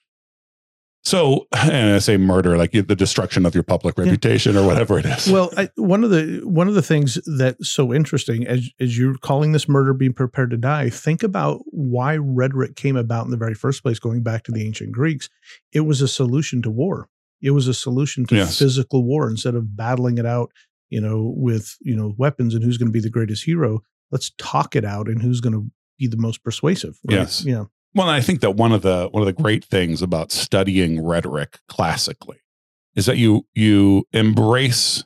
so 1.02 1.46
and 1.56 1.94
i 1.94 1.98
say 1.98 2.16
murder 2.16 2.56
like 2.58 2.72
the 2.72 2.82
destruction 2.82 3.46
of 3.46 3.54
your 3.54 3.62
public 3.64 3.96
Yeah. 3.96 4.04
reputation 4.04 4.56
or 4.56 4.66
whatever 4.66 4.98
it 4.98 5.06
is 5.06 5.28
Well, 5.30 5.50
I, 5.56 5.68
one 5.76 6.04
of 6.04 6.10
the 6.10 6.40
one 6.44 6.68
of 6.68 6.74
the 6.74 6.82
things 6.82 7.18
that's 7.38 7.68
so 7.68 7.92
interesting 7.94 8.46
as 8.46 8.68
as 8.80 8.98
you're 8.98 9.16
calling 9.18 9.52
this 9.52 9.68
murder 9.68 9.92
being 9.94 10.12
prepared 10.12 10.50
to 10.50 10.56
die, 10.56 10.90
think 10.90 11.22
about 11.22 11.62
why 11.66 12.16
rhetoric 12.16 12.76
came 12.76 12.96
about 12.96 13.24
in 13.24 13.30
the 13.30 13.36
very 13.36 13.54
first 13.54 13.82
place. 13.82 13.98
Going 13.98 14.22
back 14.22 14.44
to 14.44 14.52
the 14.52 14.64
ancient 14.66 14.92
Greeks, 14.92 15.28
it 15.72 15.80
was 15.80 16.00
a 16.02 16.08
solution 16.08 16.62
to 16.62 16.70
war. 16.70 17.08
It 17.42 17.50
was 17.52 17.66
a 17.68 17.74
solution 17.74 18.26
to 18.26 18.36
Yes. 18.36 18.58
physical 18.58 19.02
war 19.04 19.28
instead 19.30 19.54
of 19.54 19.74
battling 19.76 20.18
it 20.18 20.26
out, 20.26 20.50
you 20.90 21.00
know, 21.00 21.32
with 21.36 21.76
you 21.80 21.96
know 21.96 22.14
weapons 22.18 22.54
and 22.54 22.62
who's 22.62 22.76
going 22.78 22.88
to 22.88 22.92
be 22.92 23.00
the 23.00 23.10
greatest 23.10 23.44
hero. 23.44 23.82
Let's 24.10 24.32
talk 24.38 24.76
it 24.76 24.84
out 24.84 25.06
and 25.08 25.22
who's 25.22 25.40
going 25.40 25.54
to 25.54 25.70
be 25.98 26.06
the 26.08 26.16
most 26.16 26.42
persuasive. 26.44 26.98
right? 27.08 27.18
Yes. 27.20 27.44
Yeah. 27.44 27.64
Well 27.94 28.08
i 28.08 28.20
think 28.20 28.40
that 28.40 28.52
one 28.52 28.72
of 28.72 28.82
the 28.82 29.08
one 29.10 29.22
of 29.22 29.26
the 29.26 29.42
great 29.42 29.64
things 29.64 30.02
about 30.02 30.30
studying 30.32 31.04
rhetoric 31.04 31.58
classically 31.68 32.38
is 32.96 33.06
that 33.06 33.16
you 33.18 33.46
you 33.54 34.04
embrace 34.12 35.04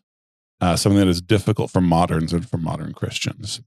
uh, 0.60 0.76
something 0.76 0.98
that 0.98 1.08
is 1.08 1.20
difficult 1.20 1.70
for 1.70 1.80
moderns 1.82 2.32
and 2.32 2.48
for 2.48 2.56
modern 2.56 2.92
christians. 2.94 3.60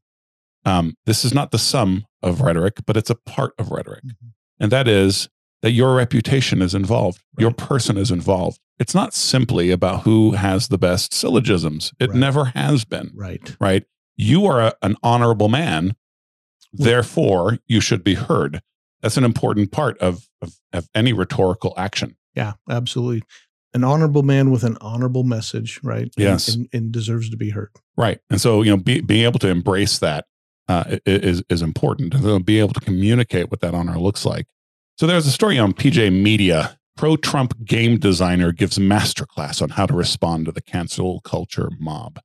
Um, 0.65 0.95
this 1.05 1.23
is 1.23 1.33
not 1.33 1.51
the 1.51 1.59
sum 1.59 2.05
of 2.23 2.41
rhetoric 2.41 2.77
but 2.85 2.97
it's 2.97 3.09
a 3.09 3.15
part 3.15 3.53
of 3.59 3.71
rhetoric. 3.71 4.03
Mhm. 4.05 4.31
and 4.59 4.71
that 4.71 4.87
is 4.87 5.29
that 5.63 5.71
your 5.71 5.95
reputation 5.95 6.61
is 6.61 6.75
involved. 6.75 7.19
Your 7.39 7.51
person 7.51 7.97
is 7.97 8.11
involved. 8.11 8.59
It's 8.79 8.93
not 8.93 9.13
simply 9.13 9.71
about 9.71 10.03
who 10.03 10.33
has 10.33 10.67
the 10.67 10.77
best 10.77 11.13
syllogisms. 11.13 11.93
It 11.99 12.09
Right. 12.11 12.19
never 12.19 12.45
has 12.45 12.85
been 12.85 13.11
Right. 13.15 13.55
right? 13.59 13.83
You 14.15 14.45
are 14.45 14.61
a, 14.61 14.73
an 14.83 14.95
honorable 15.03 15.49
man. 15.49 15.95
Therefore 16.73 17.59
you 17.67 17.81
should 17.81 18.03
be 18.03 18.15
heard 18.15 18.61
that's 19.01 19.17
an 19.17 19.23
important 19.23 19.71
part 19.71 19.97
of, 19.99 20.27
of, 20.41 20.53
of 20.73 20.87
any 20.95 21.13
rhetorical 21.13 21.73
action 21.77 22.15
Yeah. 22.35 22.53
Absolutely. 22.69 23.23
An 23.73 23.83
honorable 23.83 24.23
man 24.23 24.49
with 24.49 24.63
an 24.63 24.77
honorable 24.81 25.23
message, 25.23 25.79
right? 25.83 26.09
Yes. 26.17 26.47
And, 26.55 26.67
and 26.73 26.91
deserves 26.91 27.29
to 27.29 27.37
be 27.37 27.49
heard. 27.51 27.69
right 27.97 28.19
and 28.29 28.39
so 28.41 28.61
you 28.61 28.71
know 28.71 28.77
be, 28.77 29.01
being 29.01 29.23
able 29.23 29.39
to 29.39 29.49
embrace 29.49 29.99
that 29.99 30.25
uh, 30.69 30.97
is 31.05 31.43
is 31.49 31.61
important 31.61 32.13
and 32.13 32.45
be 32.45 32.59
able 32.59 32.73
to 32.73 32.79
communicate 32.79 33.49
what 33.51 33.61
that 33.61 33.73
honor 33.73 33.97
looks 33.99 34.25
like 34.25 34.45
so 34.97 35.05
there's 35.07 35.25
a 35.27 35.31
story 35.31 35.57
on 35.57 35.73
pj 35.73 36.11
media 36.11 36.77
pro 36.95 37.15
trump 37.15 37.53
game 37.65 37.97
designer 37.97 38.51
gives 38.51 38.77
masterclass 38.77 39.61
on 39.61 39.69
how 39.69 39.85
to 39.85 39.93
respond 39.93 40.45
to 40.45 40.51
the 40.51 40.61
cancel 40.61 41.21
culture 41.21 41.69
mob 41.79 42.19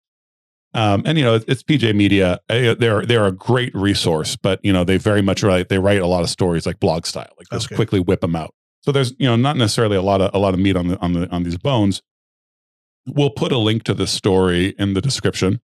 um, 0.74 1.02
and 1.04 1.18
you 1.18 1.24
know 1.24 1.34
it's 1.46 1.62
pj 1.62 1.94
media. 1.94 2.40
Uh, 2.48 2.74
they're 2.74 3.04
they're 3.04 3.26
a 3.26 3.32
great 3.32 3.74
resource 3.74 4.36
but 4.36 4.58
you 4.64 4.72
know 4.72 4.84
they 4.84 4.96
very 4.96 5.22
much 5.22 5.42
write 5.42 5.68
they 5.68 5.78
write 5.78 6.00
a 6.00 6.06
lot 6.06 6.22
of 6.22 6.30
stories 6.30 6.66
like 6.66 6.80
blog 6.80 7.06
style 7.06 7.32
like 7.38 7.48
just 7.50 7.66
Okay. 7.66 7.76
quickly 7.76 8.00
whip 8.00 8.20
them 8.20 8.34
out. 8.36 8.54
So 8.82 8.90
there's 8.92 9.12
you 9.18 9.26
know 9.26 9.36
not 9.36 9.56
necessarily 9.56 9.96
a 9.96 10.02
lot 10.02 10.20
of 10.20 10.30
a 10.34 10.38
lot 10.38 10.54
of 10.54 10.60
meat 10.60 10.76
on 10.76 10.88
the 10.88 10.98
on 11.00 11.12
the 11.12 11.28
on 11.30 11.42
these 11.42 11.58
bones. 11.58 12.02
We'll 13.06 13.30
put 13.30 13.52
a 13.52 13.58
link 13.58 13.82
to 13.84 13.94
this 13.94 14.12
story 14.12 14.74
in 14.78 14.94
the 14.94 15.00
description. 15.00 15.60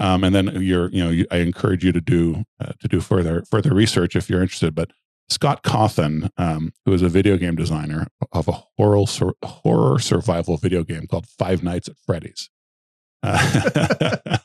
Um, 0.00 0.24
and 0.24 0.34
then 0.34 0.60
you're 0.60 0.88
you 0.90 1.04
know 1.04 1.10
you, 1.10 1.26
i 1.30 1.36
encourage 1.36 1.84
you 1.84 1.92
to 1.92 2.00
do 2.00 2.44
uh, 2.60 2.72
to 2.80 2.88
do 2.88 3.00
further 3.00 3.44
further 3.50 3.74
research 3.74 4.16
if 4.16 4.28
you're 4.28 4.42
interested. 4.42 4.74
But 4.74 4.90
scott 5.28 5.62
cawthon 5.62 6.30
um, 6.36 6.72
who 6.84 6.92
is 6.92 7.02
a 7.02 7.08
video 7.08 7.36
game 7.36 7.54
designer 7.54 8.06
of 8.32 8.48
a 8.48 8.52
horror 8.76 9.04
horror 9.44 9.98
survival 9.98 10.56
video 10.56 10.82
game 10.82 11.06
called 11.06 11.26
five 11.38 11.62
nights 11.62 11.88
at 11.88 11.96
freddy's 12.04 12.50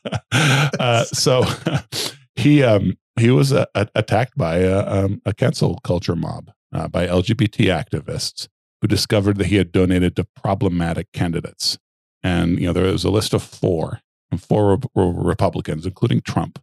uh, 0.79 1.03
so 1.05 1.43
he 2.35 2.63
um, 2.63 2.97
he 3.19 3.31
was 3.31 3.51
uh, 3.51 3.65
attacked 3.95 4.37
by 4.37 4.57
a, 4.57 4.85
um, 4.85 5.21
a 5.25 5.33
cancel 5.33 5.79
culture 5.83 6.15
mob 6.15 6.51
uh, 6.73 6.87
by 6.87 7.07
lgbt 7.07 7.65
activists 7.67 8.47
who 8.81 8.87
discovered 8.87 9.37
that 9.37 9.47
he 9.47 9.55
had 9.55 9.71
donated 9.71 10.15
to 10.15 10.23
problematic 10.23 11.11
candidates 11.11 11.77
and 12.23 12.59
you 12.59 12.67
know 12.67 12.73
there 12.73 12.91
was 12.91 13.03
a 13.03 13.09
list 13.09 13.33
of 13.33 13.41
four 13.43 14.01
and 14.31 14.41
four 14.41 14.77
were, 14.93 15.11
Republicans, 15.13 15.85
including 15.85 16.19
Trump. 16.19 16.59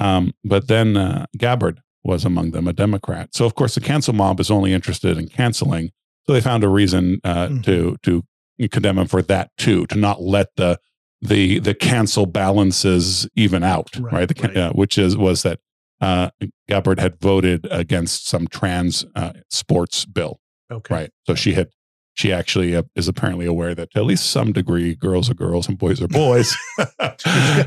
Um, 0.00 0.34
but 0.44 0.66
then 0.66 0.96
uh, 0.96 1.26
Gabbard 1.38 1.80
was 2.02 2.24
among 2.24 2.50
them, 2.50 2.66
a 2.66 2.72
Democrat. 2.72 3.28
So 3.32 3.46
of 3.46 3.54
course 3.54 3.74
the 3.76 3.80
cancel 3.80 4.12
mob 4.12 4.40
is 4.40 4.50
only 4.50 4.72
interested 4.72 5.16
in 5.16 5.28
canceling. 5.28 5.90
So 6.26 6.32
they 6.32 6.40
found 6.40 6.64
a 6.64 6.68
reason 6.68 7.20
uh, 7.24 7.48
Mhm. 7.48 7.64
to 7.64 7.96
to 8.02 8.68
condemn 8.70 8.98
him 8.98 9.06
for 9.06 9.22
that 9.22 9.50
too, 9.56 9.86
to 9.86 9.96
not 9.96 10.20
let 10.22 10.48
the 10.56 10.78
the 11.26 11.58
the 11.58 11.74
cancel 11.74 12.26
balances 12.26 13.28
even 13.34 13.62
out, 13.62 13.90
Right, 13.98 14.12
right? 14.12 14.28
The, 14.28 14.42
right. 14.48 14.56
Uh, 14.56 14.72
which 14.72 14.98
is 14.98 15.16
was 15.16 15.42
that 15.42 15.60
uh, 16.00 16.30
Gabbard 16.68 17.00
had 17.00 17.20
voted 17.20 17.66
against 17.70 18.26
some 18.28 18.46
trans 18.48 19.04
uh, 19.14 19.32
sports 19.50 20.04
bill, 20.04 20.40
Okay. 20.70 20.94
right? 20.94 21.10
So 21.26 21.34
she 21.34 21.54
had 21.54 21.68
she 22.14 22.32
actually 22.32 22.74
uh, 22.74 22.82
is 22.94 23.08
apparently 23.08 23.44
aware 23.46 23.74
that 23.74 23.90
to 23.92 23.98
at 23.98 24.04
least 24.06 24.30
some 24.30 24.52
degree, 24.52 24.94
girls 24.94 25.28
are 25.30 25.34
girls 25.34 25.68
and 25.68 25.76
boys 25.78 26.00
are 26.00 26.08
boys. 26.08 26.56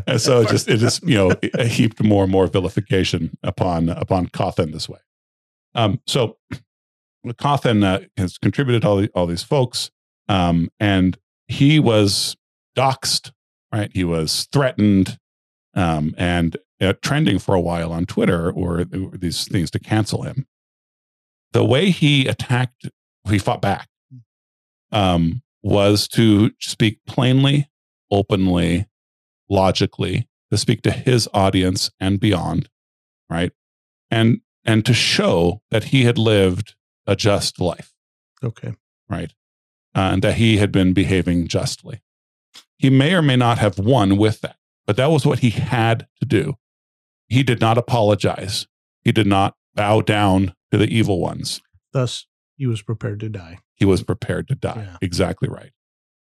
and 0.07 0.19
so 0.19 0.41
it 0.41 0.49
just 0.49 0.67
it 0.67 0.77
just 0.77 1.03
you 1.03 1.15
know 1.15 1.33
heaped 1.65 2.03
more 2.03 2.23
and 2.23 2.31
more 2.31 2.47
vilification 2.47 3.37
upon 3.43 3.89
upon 3.89 4.27
Cawthon 4.27 4.71
this 4.73 4.89
way. 4.89 4.99
Um, 5.75 5.99
so 6.07 6.37
Cawthon 7.27 7.83
uh, 7.83 8.05
has 8.17 8.37
contributed 8.37 8.81
to 8.83 8.87
all, 8.87 8.95
the, 8.97 9.09
all 9.13 9.27
these 9.27 9.43
folks, 9.43 9.91
um, 10.27 10.69
and 10.79 11.17
he 11.47 11.79
was 11.79 12.35
doxxed. 12.75 13.31
Right, 13.71 13.91
he 13.93 14.03
was 14.03 14.47
threatened, 14.51 15.19
um, 15.75 16.15
and 16.17 16.57
uh, 16.81 16.93
trending 17.03 17.37
for 17.37 17.53
a 17.53 17.61
while 17.61 17.91
on 17.91 18.07
Twitter 18.07 18.51
were, 18.51 18.85
were 18.91 19.15
these 19.17 19.47
things 19.47 19.69
to 19.71 19.79
cancel 19.79 20.23
him. 20.23 20.47
The 21.53 21.63
way 21.63 21.91
he 21.91 22.27
attacked, 22.27 22.89
he 23.29 23.37
fought 23.37 23.61
back 23.61 23.87
um, 24.91 25.43
was 25.61 26.07
to 26.09 26.51
speak 26.59 26.99
plainly, 27.05 27.69
openly, 28.09 28.87
logically, 29.49 30.27
to 30.49 30.57
speak 30.57 30.81
to 30.83 30.91
his 30.91 31.29
audience 31.33 31.91
and 31.99 32.19
beyond, 32.19 32.69
right? 33.29 33.51
And 34.09 34.41
and 34.65 34.83
to 34.85 34.93
show 34.93 35.61
that 35.69 35.85
he 35.85 36.03
had 36.05 36.17
lived 36.17 36.75
a 37.05 37.15
just 37.15 37.59
life, 37.59 37.93
Okay. 38.43 38.73
right? 39.07 39.31
Uh, 39.95 40.09
and 40.13 40.21
that 40.23 40.35
he 40.35 40.57
had 40.57 40.71
been 40.71 40.93
behaving 40.93 41.47
justly. 41.47 42.01
He 42.79 42.89
may 42.89 43.13
or 43.13 43.21
may 43.21 43.35
not 43.35 43.59
have 43.59 43.77
won 43.77 44.17
with 44.17 44.41
that. 44.41 44.55
but 44.87 44.95
that 44.97 45.11
was 45.11 45.23
what 45.23 45.39
he 45.39 45.51
had 45.51 46.07
to 46.19 46.25
do. 46.25 46.55
He 47.27 47.43
did 47.43 47.59
not 47.61 47.77
apologize. 47.77 48.65
He 49.03 49.11
did 49.11 49.27
not 49.27 49.53
bow 49.75 50.01
down 50.01 50.55
to 50.71 50.79
the 50.79 50.87
evil 50.87 51.19
ones. 51.21 51.61
Thus, 51.93 52.25
he 52.55 52.65
was 52.65 52.81
prepared 52.81 53.19
to 53.19 53.29
die. 53.29 53.59
He 53.75 53.85
was 53.85 54.01
prepared 54.01 54.47
to 54.47 54.55
die. 54.55 54.87
Yeah. 54.87 54.97
Exactly 54.99 55.47
right. 55.47 55.69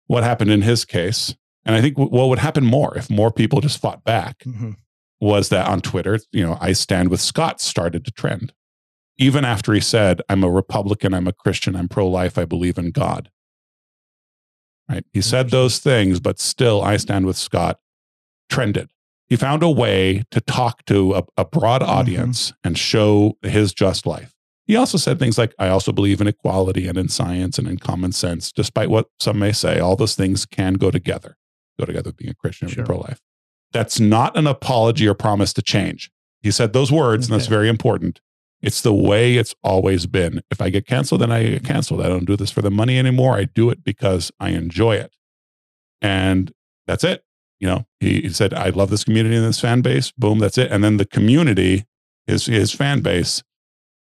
What 0.06 0.24
happened 0.24 0.50
in 0.50 0.62
his 0.62 0.86
case, 0.86 1.36
and 1.66 1.76
I 1.76 1.82
think 1.82 1.98
what 1.98 2.28
would 2.30 2.38
happen 2.38 2.64
more 2.64 2.96
if 2.96 3.10
more 3.10 3.30
people 3.30 3.60
just 3.60 3.78
fought 3.82 4.02
back, 4.02 4.38
Mhm. 4.44 4.76
was 5.20 5.50
that 5.50 5.68
on 5.68 5.82
Twitter, 5.82 6.18
you 6.32 6.42
know, 6.42 6.56
I 6.58 6.72
stand 6.72 7.10
with 7.10 7.20
Scott 7.20 7.60
started 7.60 8.04
to 8.06 8.10
trend. 8.12 8.54
Even 9.18 9.44
after 9.44 9.74
he 9.74 9.80
said, 9.80 10.22
I'm 10.30 10.42
a 10.42 10.50
Republican, 10.50 11.12
I'm 11.12 11.28
a 11.28 11.32
Christian, 11.34 11.76
I'm 11.76 11.88
pro 11.88 12.08
life, 12.08 12.38
I 12.38 12.46
believe 12.46 12.78
in 12.78 12.92
God. 12.92 13.30
Right. 14.88 15.04
He 15.12 15.22
said 15.22 15.50
those 15.50 15.78
things, 15.78 16.20
but 16.20 16.38
still, 16.38 16.82
I 16.82 16.98
stand 16.98 17.26
with 17.26 17.36
Scott 17.36 17.80
trended. 18.50 18.90
He 19.26 19.36
found 19.36 19.62
a 19.62 19.70
way 19.70 20.24
to 20.30 20.40
talk 20.40 20.84
to 20.86 21.14
a, 21.14 21.24
a 21.38 21.44
broad 21.44 21.80
mm-hmm. 21.80 21.90
audience 21.90 22.52
and 22.62 22.76
show 22.76 23.38
his 23.42 23.72
just 23.72 24.06
life. 24.06 24.34
He 24.66 24.76
also 24.76 24.96
said 24.96 25.18
things 25.18 25.36
like, 25.36 25.54
I 25.58 25.68
also 25.68 25.92
believe 25.92 26.20
in 26.20 26.26
equality 26.26 26.86
and 26.86 26.96
in 26.96 27.08
science 27.08 27.58
and 27.58 27.68
in 27.68 27.78
common 27.78 28.12
sense, 28.12 28.50
despite 28.52 28.88
what 28.90 29.08
some 29.20 29.38
may 29.38 29.52
say. 29.52 29.78
All 29.78 29.96
those 29.96 30.14
things 30.14 30.46
can 30.46 30.74
go 30.74 30.90
together, 30.90 31.36
go 31.78 31.84
together 31.84 32.08
with 32.08 32.16
being 32.16 32.30
a 32.30 32.34
Christian 32.34 32.68
and 32.68 32.86
pro 32.86 32.98
life. 32.98 33.20
That's 33.72 34.00
not 34.00 34.36
an 34.36 34.46
apology 34.46 35.06
or 35.06 35.14
promise 35.14 35.52
to 35.54 35.62
change. 35.62 36.10
He 36.42 36.50
said 36.50 36.72
those 36.72 36.92
words, 36.92 37.26
and 37.26 37.34
that's 37.34 37.48
very 37.48 37.68
important. 37.68 38.20
It's 38.64 38.80
the 38.80 38.94
way 38.94 39.36
it's 39.36 39.54
always 39.62 40.06
been. 40.06 40.40
If 40.50 40.62
I 40.62 40.70
get 40.70 40.86
canceled, 40.86 41.20
then 41.20 41.30
I 41.30 41.42
get 41.42 41.64
canceled. 41.64 42.00
I 42.00 42.08
don't 42.08 42.24
do 42.24 42.34
this 42.34 42.50
for 42.50 42.62
the 42.62 42.70
money 42.70 42.98
anymore. 42.98 43.36
I 43.36 43.44
do 43.44 43.68
it 43.68 43.84
because 43.84 44.32
I 44.40 44.50
enjoy 44.50 44.96
it. 44.96 45.14
And 46.00 46.50
that's 46.86 47.04
it. 47.04 47.24
You 47.60 47.68
know, 47.68 47.86
he, 48.00 48.22
he 48.22 48.30
said, 48.30 48.54
I 48.54 48.70
love 48.70 48.88
this 48.88 49.04
community 49.04 49.36
and 49.36 49.44
this 49.44 49.60
fan 49.60 49.82
base. 49.82 50.12
Boom, 50.12 50.38
that's 50.38 50.56
it. 50.56 50.72
And 50.72 50.82
then 50.82 50.96
the 50.96 51.04
community, 51.04 51.84
his 52.26 52.46
his 52.46 52.72
fan 52.72 53.00
base, 53.00 53.42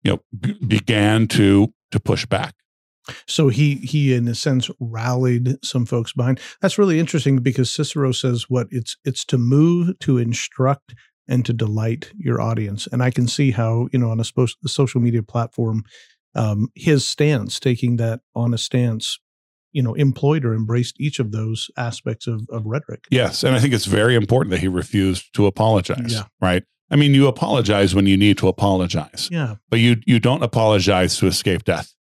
you 0.03 0.12
know, 0.12 0.21
b- 0.38 0.59
began 0.66 1.29
to 1.29 1.73
to 1.92 2.01
push 2.01 2.27
back. 2.27 2.55
So 3.27 3.49
he 3.49 3.77
he 3.77 4.12
in 4.12 4.27
a 4.29 4.35
sense 4.35 4.71
rallied 4.81 5.64
some 5.64 5.87
folks 5.87 6.12
behind. 6.12 6.40
That's 6.61 6.79
really 6.79 6.99
interesting 6.99 7.38
because 7.38 7.73
Cicero 7.73 8.12
says 8.12 8.47
what 8.49 8.66
it's 8.71 8.97
it's 9.05 9.25
to 9.27 9.38
move, 9.38 9.99
to 10.01 10.18
instruct, 10.18 10.94
and 11.29 11.45
to 11.45 11.53
delight 11.53 12.11
your 12.19 12.41
audience. 12.41 12.88
And 12.91 13.03
I 13.03 13.11
can 13.11 13.29
see 13.29 13.51
how 13.51 13.88
you 13.93 13.99
know 13.99 14.11
on 14.11 14.21
a 14.21 14.25
spo- 14.25 14.55
social 14.67 15.01
media 15.01 15.23
platform, 15.23 15.85
um, 16.35 16.69
his 16.75 17.07
stance, 17.07 17.61
taking 17.61 17.97
that 17.97 18.21
on 18.35 18.55
a 18.55 18.59
stance, 18.59 19.19
you 19.73 19.83
know, 19.83 19.95
employed 19.95 20.45
or 20.45 20.55
embraced 20.55 21.01
each 21.01 21.19
of 21.19 21.33
those 21.33 21.71
aspects 21.77 22.27
of 22.27 22.47
of 22.51 22.64
rhetoric. 22.67 23.05
Yes, 23.11 23.45
and 23.45 23.55
I 23.55 23.61
think 23.61 23.75
it's 23.75 23.87
very 23.87 24.14
important 24.14 24.51
that 24.53 24.61
he 24.61 24.69
refused 24.69 25.35
to 25.35 25.47
apologize. 25.47 26.14
Yeah. 26.14 26.25
Right. 26.41 26.64
I 26.91 26.97
mean, 26.97 27.12
you 27.12 27.27
apologize 27.27 27.95
when 27.95 28.07
you 28.07 28.17
need 28.17 28.38
to 28.38 28.49
apologize, 28.49 29.29
Yeah, 29.31 29.57
but 29.69 29.79
you 29.79 29.97
you 30.07 30.19
don't 30.19 30.43
apologize 30.43 31.19
to 31.19 31.27
escape 31.27 31.64
death. 31.64 31.95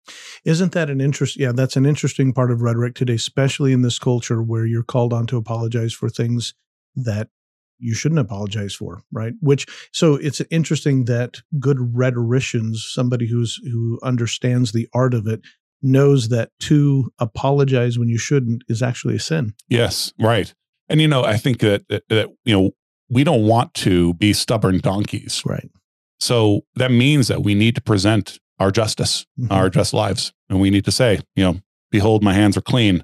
Isn't 0.44 0.74
that 0.74 0.92
an 0.92 1.02
interest? 1.02 1.40
Yeah, 1.40 1.52
that's 1.52 1.76
an 1.76 1.88
interesting 1.88 2.34
part 2.34 2.52
of 2.52 2.62
rhetoric 2.62 2.94
today, 2.94 3.16
especially 3.16 3.74
in 3.74 3.82
this 3.82 3.98
culture 3.98 4.44
where 4.44 4.66
you're 4.66 4.84
called 4.84 5.12
on 5.12 5.26
to 5.28 5.38
apologize 5.38 5.94
for 5.94 6.10
things 6.10 6.54
that 6.96 7.30
you 7.80 7.94
shouldn't 7.94 8.20
apologize 8.20 8.74
for, 8.74 9.02
right? 9.12 9.34
Which 9.42 9.66
so 9.92 10.16
it's 10.16 10.42
interesting 10.50 11.06
that 11.06 11.42
good 11.60 11.78
rhetoricians, 11.96 12.86
somebody 12.90 13.28
who's 13.28 13.60
who 13.72 14.00
understands 14.04 14.72
the 14.72 14.88
art 14.94 15.14
of 15.14 15.28
it, 15.28 15.42
knows 15.82 16.30
that 16.30 16.50
to 16.62 17.12
apologize 17.20 18.00
when 18.00 18.08
you 18.08 18.18
shouldn't 18.18 18.64
is 18.68 18.82
actually 18.82 19.16
a 19.16 19.20
sin. 19.20 19.54
Yes, 19.70 20.14
right. 20.20 20.54
And 20.90 21.02
you 21.02 21.08
know, 21.08 21.24
I 21.24 21.38
think 21.38 21.60
that, 21.60 21.88
that 21.90 22.04
that 22.10 22.30
you 22.46 22.54
know 22.56 22.72
we 23.10 23.24
don't 23.24 23.46
want 23.48 23.74
to 23.76 24.14
be 24.16 24.34
stubborn 24.34 24.80
donkeys. 24.80 25.44
Right. 25.46 25.70
So 26.20 26.62
that 26.76 26.92
means 26.92 27.28
that 27.28 27.44
we 27.44 27.54
need 27.56 27.76
to 27.76 27.82
present 27.82 28.40
our 28.60 28.72
justice, 28.72 29.26
Mhm. 29.40 29.52
our 29.52 29.70
just 29.70 29.94
lives, 29.94 30.32
and 30.50 30.60
we 30.62 30.70
need 30.70 30.86
to 30.86 30.92
say, 30.92 31.20
you 31.36 31.44
know, 31.44 31.60
behold, 31.92 32.24
my 32.24 32.34
hands 32.34 32.56
are 32.58 32.62
clean. 32.62 33.04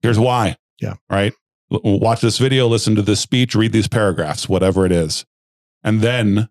Here's 0.00 0.18
why. 0.18 0.56
Yeah. 0.80 0.94
Right. 1.10 1.32
Watch 1.84 2.20
this 2.20 2.38
video, 2.38 2.66
listen 2.68 2.94
to 2.96 3.02
this 3.02 3.20
speech, 3.20 3.54
read 3.54 3.72
these 3.72 3.88
paragraphs, 3.88 4.48
whatever 4.48 4.84
it 4.84 4.92
is, 4.92 5.24
and 5.82 6.00
then 6.00 6.48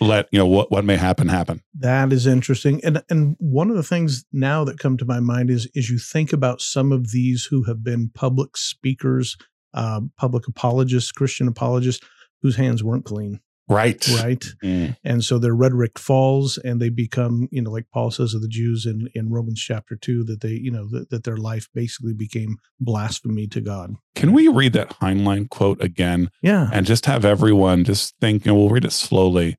let 0.00 0.28
you 0.30 0.38
know 0.38 0.46
what 0.46 0.70
what 0.70 0.84
may 0.84 0.96
happen 0.96 1.28
happen. 1.28 1.62
That 1.78 2.12
is 2.12 2.26
interesting. 2.26 2.80
And 2.84 3.02
and 3.08 3.36
one 3.38 3.70
of 3.70 3.76
the 3.76 3.82
things 3.82 4.24
now 4.32 4.64
that 4.64 4.78
come 4.78 4.96
to 4.98 5.04
my 5.04 5.20
mind 5.20 5.50
is 5.50 5.68
is 5.74 5.90
you 5.90 5.98
think 5.98 6.32
about 6.32 6.60
some 6.60 6.92
of 6.92 7.12
these 7.12 7.44
who 7.44 7.62
have 7.64 7.82
been 7.82 8.10
public 8.14 8.56
speakers, 8.56 9.36
uh, 9.72 10.02
public 10.16 10.46
apologists, 10.48 11.12
Christian 11.12 11.48
apologists, 11.48 12.04
whose 12.42 12.56
hands 12.56 12.84
weren't 12.84 13.04
clean, 13.04 13.40
Right. 13.68 14.06
right? 14.22 14.44
Mm. 14.62 14.96
And 15.04 15.24
so 15.24 15.38
their 15.38 15.54
rhetoric 15.54 15.98
falls 15.98 16.58
and 16.58 16.80
they 16.82 16.90
become, 16.90 17.48
you 17.50 17.62
know, 17.62 17.70
like 17.70 17.86
Paul 17.92 18.10
says 18.10 18.34
of 18.34 18.42
the 18.42 18.48
Jews 18.48 18.84
in, 18.84 19.08
in 19.14 19.30
Romans 19.30 19.60
chapter 19.60 19.96
two, 19.96 20.22
that 20.24 20.40
they, 20.42 20.50
you 20.52 20.70
know, 20.70 20.86
that, 20.90 21.10
that 21.10 21.24
their 21.24 21.36
life 21.38 21.68
basically 21.74 22.12
became 22.12 22.58
blasphemy 22.78 23.46
to 23.48 23.60
God. 23.60 23.94
Can 24.14 24.32
we 24.32 24.48
read 24.48 24.74
that 24.74 24.90
Heinlein 25.00 25.48
quote 25.48 25.82
again? 25.82 26.30
Yeah. 26.42 26.68
and 26.72 26.84
just 26.84 27.06
have 27.06 27.24
everyone 27.24 27.84
just 27.84 28.14
think, 28.20 28.44
and 28.46 28.54
we'll 28.54 28.68
read 28.68 28.84
it 28.84 28.92
slowly. 28.92 29.56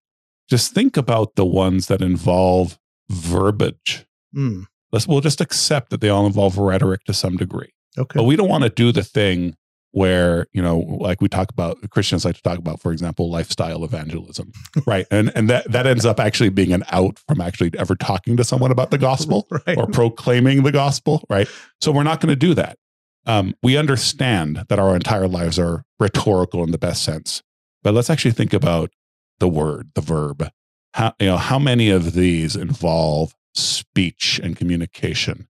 Just 0.49 0.73
think 0.73 0.97
about 0.97 1.35
the 1.35 1.45
ones 1.45 1.87
that 1.87 2.01
involve 2.01 2.77
verbiage. 3.09 4.05
Mm, 4.35 4.67
Let's 4.91 5.07
we'll 5.07 5.21
just 5.21 5.41
accept 5.41 5.89
that 5.89 5.99
they 6.01 6.09
all 6.09 6.25
involve 6.25 6.57
rhetoric 6.57 7.03
to 7.05 7.13
some 7.13 7.37
degree. 7.37 7.73
okay. 7.97 8.17
But 8.19 8.23
we 8.25 8.35
don't 8.35 8.49
want 8.49 8.63
to 8.63 8.69
do 8.69 8.91
the 8.91 9.03
thing 9.03 9.55
where, 9.95 10.45
you 10.51 10.61
know, 10.61 10.79
like 10.79 11.21
we 11.21 11.29
talk 11.29 11.49
about 11.49 11.77
Christians 11.89 12.25
like 12.25 12.35
to 12.35 12.41
talk 12.41 12.57
about, 12.57 12.81
for 12.81 12.91
example, 12.91 13.31
lifestyle 13.31 13.85
evangelism. 13.85 14.51
right. 14.85 15.07
And 15.09 15.31
and 15.35 15.49
that 15.49 15.71
that 15.71 15.87
ends 15.87 16.05
up 16.05 16.19
actually 16.19 16.49
being 16.49 16.73
an 16.73 16.83
out 16.91 17.17
from 17.29 17.39
actually 17.39 17.71
ever 17.77 17.95
talking 17.95 18.35
to 18.35 18.43
someone 18.43 18.71
about 18.71 18.91
the 18.91 18.97
gospel 18.97 19.47
right. 19.67 19.77
or 19.77 19.87
proclaiming 19.87 20.63
the 20.63 20.73
gospel, 20.73 21.23
right? 21.29 21.47
So 21.79 21.93
we're 21.93 22.03
not 22.03 22.19
going 22.19 22.29
to 22.29 22.35
do 22.35 22.53
that. 22.55 22.77
Um, 23.25 23.55
we 23.63 23.77
understand 23.77 24.65
that 24.67 24.79
our 24.79 24.95
entire 24.95 25.29
lives 25.29 25.57
are 25.57 25.85
rhetorical 25.97 26.61
in 26.65 26.71
the 26.71 26.77
best 26.77 27.01
sense, 27.01 27.41
but 27.81 27.93
let's 27.93 28.09
actually 28.09 28.31
think 28.31 28.51
about 28.51 28.91
the 29.39 29.47
word, 29.47 29.91
the 29.95 30.01
verb. 30.01 30.49
How 30.93 31.13
you 31.21 31.27
know 31.27 31.37
how 31.37 31.57
many 31.57 31.89
of 31.89 32.11
these 32.11 32.57
involve 32.57 33.33
speech 33.53 34.41
and 34.43 34.57
communication? 34.57 35.47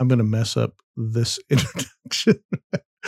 I'm 0.00 0.08
going 0.08 0.18
to 0.18 0.24
mess 0.24 0.56
up 0.56 0.72
this 0.96 1.38
introduction 1.48 2.42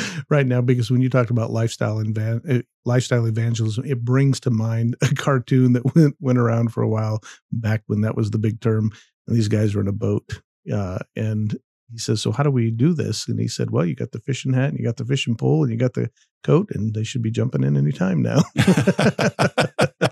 right 0.31 0.47
now 0.47 0.61
because 0.61 0.91
when 0.91 1.01
you 1.01 1.09
talked 1.09 1.31
about 1.31 1.51
lifestyle 1.51 1.99
and 1.99 2.19
uh, 2.19 2.63
lifestyle 2.85 3.27
evangelism, 3.27 3.85
it 3.85 4.05
brings 4.05 4.41
to 4.41 4.51
mind 4.51 4.97
a 5.03 5.15
cartoon 5.15 5.73
that 5.75 5.95
went 5.95 6.17
went 6.21 6.39
around 6.39 6.73
for 6.73 6.83
a 6.83 6.89
while 6.89 7.21
back 7.53 7.83
when 7.87 8.01
that 8.03 8.17
was 8.17 8.31
the 8.31 8.39
big 8.39 8.61
term. 8.61 8.91
And 9.27 9.37
these 9.37 9.49
guys 9.49 9.75
were 9.75 9.83
in 9.83 9.89
a 9.89 9.93
boat, 9.93 10.41
uh, 10.73 10.99
and 11.15 11.57
he 11.91 11.99
says, 11.99 12.23
"So 12.23 12.33
how 12.33 12.43
do 12.43 12.51
we 12.51 12.71
do 12.71 12.95
this?" 12.95 13.29
And 13.29 13.39
he 13.39 13.49
said, 13.49 13.71
"Well, 13.71 13.85
you 13.85 13.95
got 13.95 14.13
the 14.13 14.21
fishing 14.21 14.55
hat, 14.55 14.71
and 14.71 14.79
you 14.79 14.85
got 14.85 14.97
the 14.97 15.05
fishing 15.05 15.37
pole, 15.37 15.63
and 15.63 15.73
you 15.73 15.79
got 15.79 15.95
the 15.95 16.11
coat, 16.43 16.71
and 16.73 16.95
they 16.95 17.05
should 17.05 17.23
be 17.23 17.31
jumping 17.31 17.65
in 17.65 17.77
any 17.77 17.93
time 17.93 18.23
now." 18.23 18.43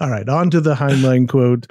All 0.00 0.10
right, 0.10 0.28
on 0.28 0.50
to 0.50 0.60
the 0.60 0.74
Heinlein 0.74 1.28
quote. 1.28 1.66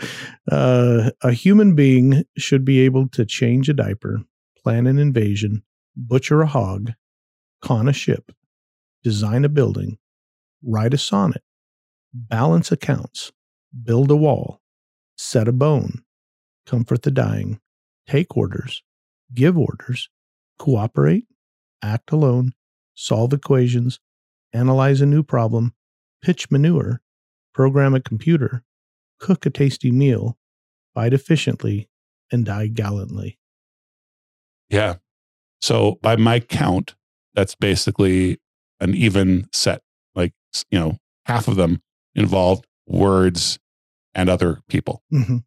Uh, 0.50 1.12
a 1.22 1.32
human 1.32 1.76
being 1.76 2.24
should 2.38 2.64
be 2.64 2.80
able 2.82 3.08
to 3.10 3.26
change 3.26 3.68
a 3.70 3.74
diaper, 3.74 4.22
plan 4.58 4.88
an 4.88 5.00
invasion, 5.00 5.64
butcher 5.96 6.42
a 6.42 6.48
hog, 6.48 6.94
con 7.62 7.88
a 7.88 7.94
ship, 7.94 8.32
design 9.04 9.46
a 9.46 9.50
building, 9.50 9.98
write 10.64 10.94
a 10.94 10.98
sonnet, 10.98 11.44
balance 12.14 12.72
accounts, 12.72 13.32
build 13.84 14.10
a 14.12 14.16
wall, 14.16 14.62
set 15.18 15.48
a 15.48 15.52
bone, 15.52 16.04
comfort 16.66 17.04
the 17.04 17.12
dying, 17.12 17.60
take 18.08 18.36
orders, 18.36 18.84
give 19.34 19.58
orders, 19.58 20.10
cooperate, 20.58 21.28
act 21.84 22.12
alone, 22.12 22.54
solve 22.96 23.34
equations, 23.34 24.00
analyze 24.54 25.02
a 25.02 25.06
new 25.06 25.24
problem, 25.24 25.74
pitch 26.22 26.50
manure, 26.52 27.02
program 27.54 27.94
a 27.94 28.00
computer, 28.00 28.64
cook 29.20 29.46
a 29.46 29.50
tasty 29.50 29.92
meal, 29.92 30.38
fight 30.94 31.14
efficiently, 31.14 31.90
and 32.32 32.46
die 32.46 32.68
gallantly. 32.68 33.40
Yeah. 34.70 34.96
So 35.62 36.00
by 36.02 36.16
my 36.16 36.40
count, 36.40 36.96
that's 37.36 37.56
basically 37.56 38.40
an 38.80 38.94
even 38.96 39.48
set. 39.54 39.82
Like 40.16 40.34
you 40.72 40.80
know, 40.80 40.98
half 41.26 41.48
of 41.48 41.56
them 41.56 41.82
involved 42.16 42.66
words 42.88 43.60
and 44.16 44.30
other 44.30 44.62
people. 44.68 45.04
Mhm. 45.14 45.44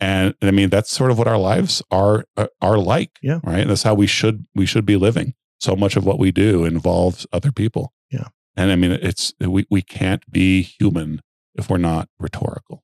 and 0.00 0.34
I 0.42 0.50
mean 0.50 0.70
that's 0.70 0.90
sort 0.90 1.10
of 1.10 1.18
what 1.18 1.28
our 1.28 1.38
lives 1.38 1.82
are 1.90 2.24
uh, 2.36 2.46
are 2.60 2.78
like. 2.78 3.10
Yeah. 3.22 3.40
right. 3.44 3.66
That's 3.66 3.82
how 3.84 3.94
we 3.94 4.06
should 4.06 4.46
we 4.54 4.66
should 4.66 4.86
be 4.86 4.96
living. 4.96 5.34
So 5.60 5.76
much 5.76 5.96
of 5.96 6.04
what 6.04 6.18
we 6.18 6.32
do 6.32 6.64
involves 6.64 7.26
other 7.32 7.52
people. 7.52 7.92
Yeah. 8.10 8.28
and 8.56 8.70
I 8.72 8.76
mean 8.76 8.92
it's 8.92 9.32
we 9.40 9.66
we 9.70 9.82
can't 9.82 10.24
be 10.30 10.62
human 10.62 11.20
if 11.54 11.68
we're 11.70 11.78
not 11.78 12.08
rhetorical. 12.18 12.82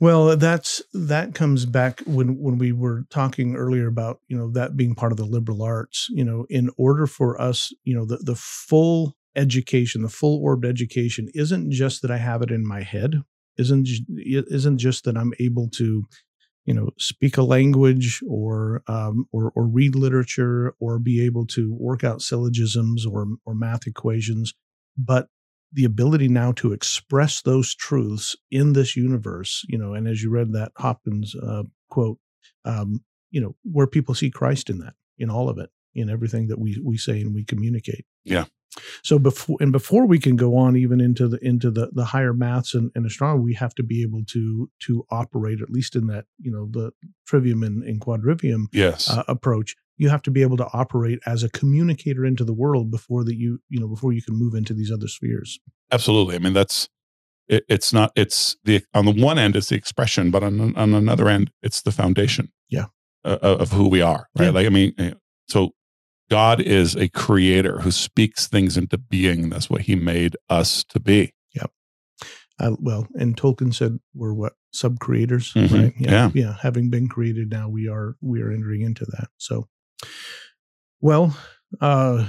Well, 0.00 0.36
that's 0.36 0.80
that 0.92 1.34
comes 1.34 1.66
back 1.66 2.00
when 2.06 2.38
when 2.38 2.58
we 2.58 2.70
were 2.72 3.04
talking 3.10 3.56
earlier 3.56 3.88
about 3.88 4.20
you 4.28 4.36
know 4.36 4.50
that 4.52 4.76
being 4.76 4.94
part 4.94 5.10
of 5.12 5.18
the 5.18 5.24
liberal 5.24 5.62
arts. 5.62 6.06
You 6.10 6.24
know, 6.24 6.46
in 6.48 6.70
order 6.78 7.06
for 7.06 7.40
us, 7.40 7.72
you 7.84 7.94
know, 7.94 8.04
the 8.04 8.18
the 8.18 8.36
full 8.36 9.16
education, 9.34 10.02
the 10.02 10.08
full 10.08 10.40
orbed 10.42 10.64
education, 10.64 11.28
isn't 11.34 11.72
just 11.72 12.02
that 12.02 12.12
I 12.12 12.18
have 12.18 12.42
it 12.42 12.50
in 12.52 12.66
my 12.66 12.82
head, 12.82 13.22
isn't 13.56 13.88
isn't 14.16 14.78
just 14.78 15.04
that 15.04 15.16
I'm 15.16 15.32
able 15.40 15.68
to, 15.70 16.04
you 16.66 16.74
know, 16.74 16.90
speak 16.98 17.36
a 17.36 17.42
language 17.42 18.20
or 18.28 18.82
um, 18.88 19.26
or 19.32 19.52
or 19.56 19.66
read 19.66 19.94
literature 19.96 20.74
or 20.80 20.98
be 20.98 21.24
able 21.24 21.46
to 21.48 21.74
work 21.74 22.04
out 22.04 22.22
syllogisms 22.22 23.06
or 23.06 23.26
or 23.46 23.54
math 23.54 23.86
equations, 23.86 24.54
but 24.96 25.28
the 25.72 25.84
ability 25.84 26.28
now 26.28 26.52
to 26.52 26.72
express 26.72 27.42
those 27.42 27.74
truths 27.74 28.36
in 28.50 28.72
this 28.72 28.96
universe, 28.96 29.64
you 29.68 29.78
know, 29.78 29.94
and 29.94 30.08
as 30.08 30.22
you 30.22 30.30
read 30.30 30.52
that 30.52 30.72
Hopkins 30.76 31.34
uh, 31.34 31.64
quote, 31.90 32.18
um, 32.64 33.04
you 33.30 33.40
know, 33.40 33.54
where 33.62 33.86
people 33.86 34.14
see 34.14 34.30
Christ 34.30 34.70
in 34.70 34.78
that, 34.78 34.94
in 35.18 35.30
all 35.30 35.48
of 35.48 35.58
it, 35.58 35.70
in 35.94 36.08
everything 36.08 36.48
that 36.48 36.58
we 36.58 36.80
we 36.84 36.96
say 36.96 37.20
and 37.20 37.34
we 37.34 37.44
communicate. 37.44 38.06
Yeah. 38.24 38.44
So 39.02 39.18
before 39.18 39.56
and 39.60 39.72
before 39.72 40.06
we 40.06 40.18
can 40.18 40.36
go 40.36 40.56
on 40.56 40.76
even 40.76 41.00
into 41.00 41.28
the 41.28 41.38
into 41.44 41.70
the 41.70 41.90
the 41.92 42.06
higher 42.06 42.32
maths 42.32 42.74
and, 42.74 42.90
and 42.94 43.06
astronomy, 43.06 43.44
we 43.44 43.54
have 43.54 43.74
to 43.76 43.82
be 43.82 44.02
able 44.02 44.22
to 44.28 44.70
to 44.80 45.04
operate 45.10 45.60
at 45.60 45.70
least 45.70 45.96
in 45.96 46.06
that 46.08 46.26
you 46.38 46.50
know 46.50 46.68
the 46.70 46.92
trivium 47.26 47.62
and, 47.62 47.82
and 47.82 48.00
quadrivium 48.00 48.66
yes 48.72 49.10
uh, 49.10 49.24
approach. 49.28 49.74
You 49.98 50.08
have 50.08 50.22
to 50.22 50.30
be 50.30 50.42
able 50.42 50.56
to 50.58 50.66
operate 50.72 51.18
as 51.26 51.42
a 51.42 51.48
communicator 51.50 52.24
into 52.24 52.44
the 52.44 52.54
world 52.54 52.90
before 52.90 53.24
that 53.24 53.36
you 53.36 53.60
you 53.68 53.78
know 53.80 53.88
before 53.88 54.12
you 54.12 54.22
can 54.22 54.34
move 54.36 54.54
into 54.54 54.72
these 54.74 54.90
other 54.90 55.08
spheres. 55.08 55.58
Absolutely. 55.92 56.36
I 56.36 56.38
mean 56.38 56.52
that's 56.54 56.88
it, 57.48 57.64
it's 57.68 57.92
not 57.92 58.12
it's 58.16 58.56
the 58.64 58.82
on 58.94 59.04
the 59.04 59.12
one 59.12 59.38
end 59.38 59.56
it's 59.56 59.68
the 59.68 59.76
expression, 59.76 60.30
but 60.30 60.42
on 60.42 60.74
on 60.76 60.94
another 60.94 61.28
end 61.28 61.50
it's 61.62 61.82
the 61.82 61.92
foundation. 61.92 62.50
Yeah. 62.68 62.86
Uh, 63.24 63.38
of 63.42 63.72
who 63.72 63.88
we 63.88 64.00
are, 64.00 64.28
right? 64.38 64.46
Yeah. 64.46 64.50
Like 64.50 64.66
I 64.66 64.70
mean, 64.70 64.94
eh, 64.98 65.14
so 65.48 65.72
God 66.30 66.60
is 66.60 66.94
a 66.94 67.08
creator 67.08 67.80
who 67.80 67.90
speaks 67.90 68.46
things 68.46 68.76
into 68.76 68.96
being. 68.96 69.48
That's 69.50 69.68
what 69.68 69.82
he 69.82 69.96
made 69.96 70.36
us 70.48 70.84
to 70.90 71.00
be. 71.00 71.32
Uh, 72.60 72.74
well, 72.80 73.06
and 73.14 73.36
Tolkien 73.36 73.72
said 73.72 73.98
we're 74.14 74.34
what 74.34 74.54
sub 74.72 74.98
creators, 74.98 75.52
Mhm. 75.54 75.72
right? 75.72 75.94
Yeah. 75.96 76.30
yeah. 76.34 76.56
Having 76.60 76.90
been 76.90 77.08
created, 77.08 77.50
now 77.50 77.68
we 77.68 77.86
are 77.88 78.16
we 78.20 78.42
are 78.42 78.50
entering 78.50 78.80
into 78.82 79.04
that. 79.12 79.28
So, 79.36 79.68
well, 81.00 81.36
uh, 81.80 82.28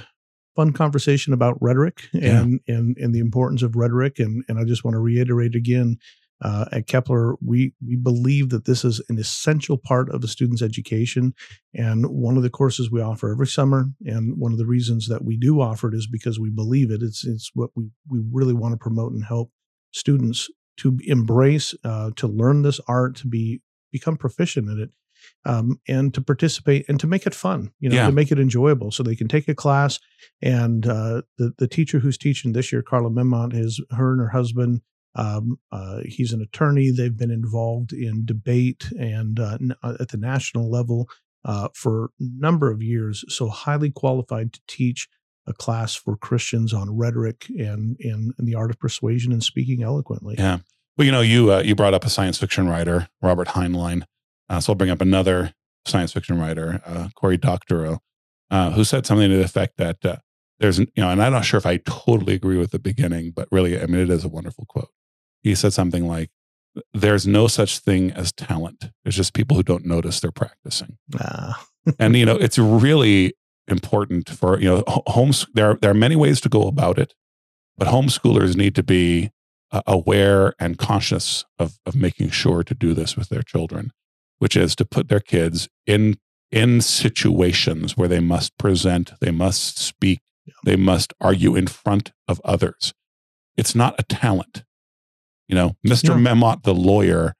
fun 0.56 0.74
conversation 0.74 1.34
about 1.34 1.58
rhetoric 1.62 2.10
Yeah. 2.14 2.42
and 2.42 2.60
and 2.68 2.98
and 2.98 3.14
the 3.14 3.20
importance 3.20 3.64
of 3.64 3.76
rhetoric, 3.76 4.20
and 4.20 4.44
and 4.48 4.60
I 4.60 4.64
just 4.64 4.84
want 4.84 4.96
to 4.96 5.00
reiterate 5.00 5.56
again. 5.56 5.98
Uh, 6.42 6.64
at 6.72 6.88
Kepler, 6.88 7.36
we 7.42 7.74
we 7.86 7.98
believe 7.98 8.48
that 8.48 8.64
this 8.64 8.86
is 8.86 9.02
an 9.10 9.20
essential 9.20 9.78
part 9.78 10.10
of 10.10 10.24
a 10.24 10.28
student's 10.28 10.62
education, 10.62 11.34
and 11.74 12.06
one 12.06 12.38
of 12.38 12.44
the 12.44 12.50
courses 12.50 12.90
we 12.90 13.02
offer 13.02 13.30
every 13.30 13.46
summer, 13.48 13.88
and 14.06 14.38
one 14.40 14.54
of 14.54 14.58
the 14.58 14.66
reasons 14.66 15.08
that 15.10 15.26
we 15.26 15.36
do 15.36 15.60
offer 15.60 15.90
it 15.90 15.96
is 15.96 16.08
because 16.10 16.40
we 16.40 16.50
believe 16.50 16.92
it. 16.92 17.02
It's 17.02 17.26
it's 17.26 17.52
what 17.54 17.72
we 17.76 17.90
we 18.10 18.22
really 18.32 18.54
want 18.54 18.72
to 18.72 18.78
promote 18.78 19.12
and 19.12 19.26
help 19.26 19.52
students 19.92 20.48
to 20.78 20.98
embrace, 21.04 21.76
uh, 21.84 22.12
to 22.16 22.26
learn 22.28 22.62
this 22.62 22.80
art, 22.88 23.18
to 23.18 23.28
be 23.28 23.62
become 23.92 24.16
proficient 24.16 24.70
in 24.70 24.80
it, 24.80 24.92
um, 25.46 25.80
and 25.88 26.14
to 26.14 26.22
participate 26.22 26.86
and 26.90 27.00
to 27.00 27.08
make 27.08 27.26
it 27.26 27.36
fun. 27.36 27.72
You 27.80 27.90
know, 27.90 27.96
Yeah. 27.96 28.06
to 28.08 28.12
make 28.12 28.32
it 28.32 28.40
enjoyable, 28.40 28.92
so 28.92 29.04
they 29.04 29.16
can 29.16 29.28
take 29.28 29.48
a 29.48 29.56
class. 29.56 30.00
And 30.42 30.86
uh, 30.88 31.22
the 31.38 31.54
the 31.58 31.68
teacher 31.68 32.00
who's 32.00 32.18
teaching 32.18 32.54
this 32.54 32.72
year, 32.72 32.82
Carla 32.82 33.10
Memont, 33.10 33.54
is 33.54 33.82
her 33.92 34.12
and 34.12 34.22
her 34.22 34.30
husband. 34.30 34.82
Um, 35.16 35.58
uh, 35.72 36.02
he's 36.06 36.34
an 36.34 36.42
attorney. 36.42 36.92
They've 36.92 37.18
been 37.18 37.32
involved 37.32 37.92
in 37.94 38.26
debate 38.26 38.92
and 38.98 39.40
uh, 39.40 39.58
n- 39.60 39.76
uh, 39.82 39.96
at 40.00 40.10
the 40.10 40.18
national 40.18 40.70
level 40.70 41.10
uh, 41.44 41.70
for 41.74 42.06
a 42.06 42.10
number 42.20 42.70
of 42.72 42.84
years. 42.84 43.26
So 43.28 43.50
highly 43.50 43.90
qualified 43.90 44.54
to 44.54 44.62
teach 44.68 45.08
a 45.48 45.54
class 45.54 45.96
for 45.96 46.16
Christians 46.16 46.74
on 46.74 46.96
rhetoric 46.96 47.48
and 47.58 47.98
and, 48.02 48.34
and 48.38 48.48
the 48.48 48.54
art 48.56 48.70
of 48.70 48.80
persuasion 48.80 49.32
and 49.32 49.44
speaking 49.44 49.82
eloquently. 49.82 50.36
Yeah. 50.38 50.60
Well, 50.96 51.06
you 51.06 51.12
know, 51.12 51.22
you 51.22 51.52
uh, 51.54 51.62
you 51.62 51.74
brought 51.76 51.96
up 51.96 52.06
a 52.06 52.10
science 52.10 52.38
fiction 52.38 52.68
writer, 52.70 53.08
Robert 53.22 53.50
Heinlein. 53.50 54.04
Uh, 54.50 54.60
so 54.60 54.72
I'll 54.72 54.78
bring 54.78 54.90
up 54.90 55.02
another 55.02 55.54
science 55.86 56.14
fiction 56.14 56.40
writer, 56.40 56.82
uh, 56.86 57.10
Cory 57.16 57.38
Doctorow, 57.38 58.00
uh, 58.52 58.72
who 58.72 58.84
said 58.84 59.06
something 59.06 59.30
to 59.30 59.38
the 59.38 59.44
effect 59.44 59.78
that 59.78 60.04
uh, 60.04 60.18
there's, 60.60 60.80
you 60.80 60.88
know, 60.98 61.10
and 61.10 61.22
I'm 61.22 61.32
not 61.32 61.46
sure 61.46 61.58
if 61.58 61.66
I 61.66 61.78
totally 61.78 62.34
agree 62.34 62.58
with 62.58 62.72
the 62.72 62.80
beginning, 62.80 63.32
but 63.36 63.48
really, 63.52 63.80
I 63.80 63.86
mean, 63.86 64.02
it 64.02 64.10
is 64.10 64.24
a 64.26 64.30
wonderful 64.30 64.66
quote. 64.68 64.90
He 65.42 65.56
said 65.56 65.72
something 65.72 66.06
like, 66.08 66.32
"There's 66.94 67.26
no 67.26 67.48
such 67.48 67.80
thing 67.80 68.12
as 68.12 68.34
talent. 68.34 68.90
There's 69.04 69.16
just 69.16 69.34
people 69.34 69.56
who 69.56 69.64
don't 69.64 69.86
notice 69.86 70.20
they're 70.20 70.32
practicing." 70.32 70.98
Ah, 71.18 71.66
and 71.98 72.16
you 72.16 72.26
know 72.26 72.36
it's 72.42 72.60
really 72.60 73.34
important 73.68 74.30
for 74.30 74.60
you 74.60 74.68
know 74.68 74.84
homes 74.88 75.46
there 75.54 75.72
are, 75.72 75.76
there 75.76 75.92
are 75.92 75.96
many 75.96 76.16
ways 76.16 76.42
to 76.42 76.50
go 76.50 76.68
about 76.68 76.98
it 76.98 77.14
but 77.78 77.88
homeschoolers 77.88 78.56
need 78.56 78.74
to 78.74 78.82
be 78.82 79.30
uh, 79.72 79.84
aware 79.86 80.54
and 80.60 80.78
conscious 80.78 81.46
of 81.60 81.80
of 81.86 81.96
making 81.96 82.32
sure 82.32 82.64
to 82.64 82.74
do 82.74 82.94
this 82.94 83.16
with 83.16 83.30
their 83.30 83.44
children 83.44 83.92
which 84.40 84.56
is 84.58 84.76
to 84.76 84.86
put 84.86 85.08
their 85.10 85.20
kids 85.20 85.70
in 85.86 86.18
in 86.52 86.82
situations 86.82 87.96
where 87.96 88.08
they 88.08 88.20
must 88.20 88.58
present 88.58 89.12
they 89.22 89.32
must 89.32 89.78
speak 89.78 90.20
they 90.64 90.76
must 90.76 91.14
argue 91.22 91.56
in 91.56 91.68
front 91.68 92.12
of 92.28 92.42
others. 92.44 92.94
It's 93.56 93.76
not 93.76 93.94
a 94.00 94.04
talent. 94.04 94.64
You 95.48 95.56
know 95.56 95.76
mr 95.86 96.10
No. 96.10 96.36
memont 96.36 96.64
the 96.64 96.74
lawyer 96.76 97.34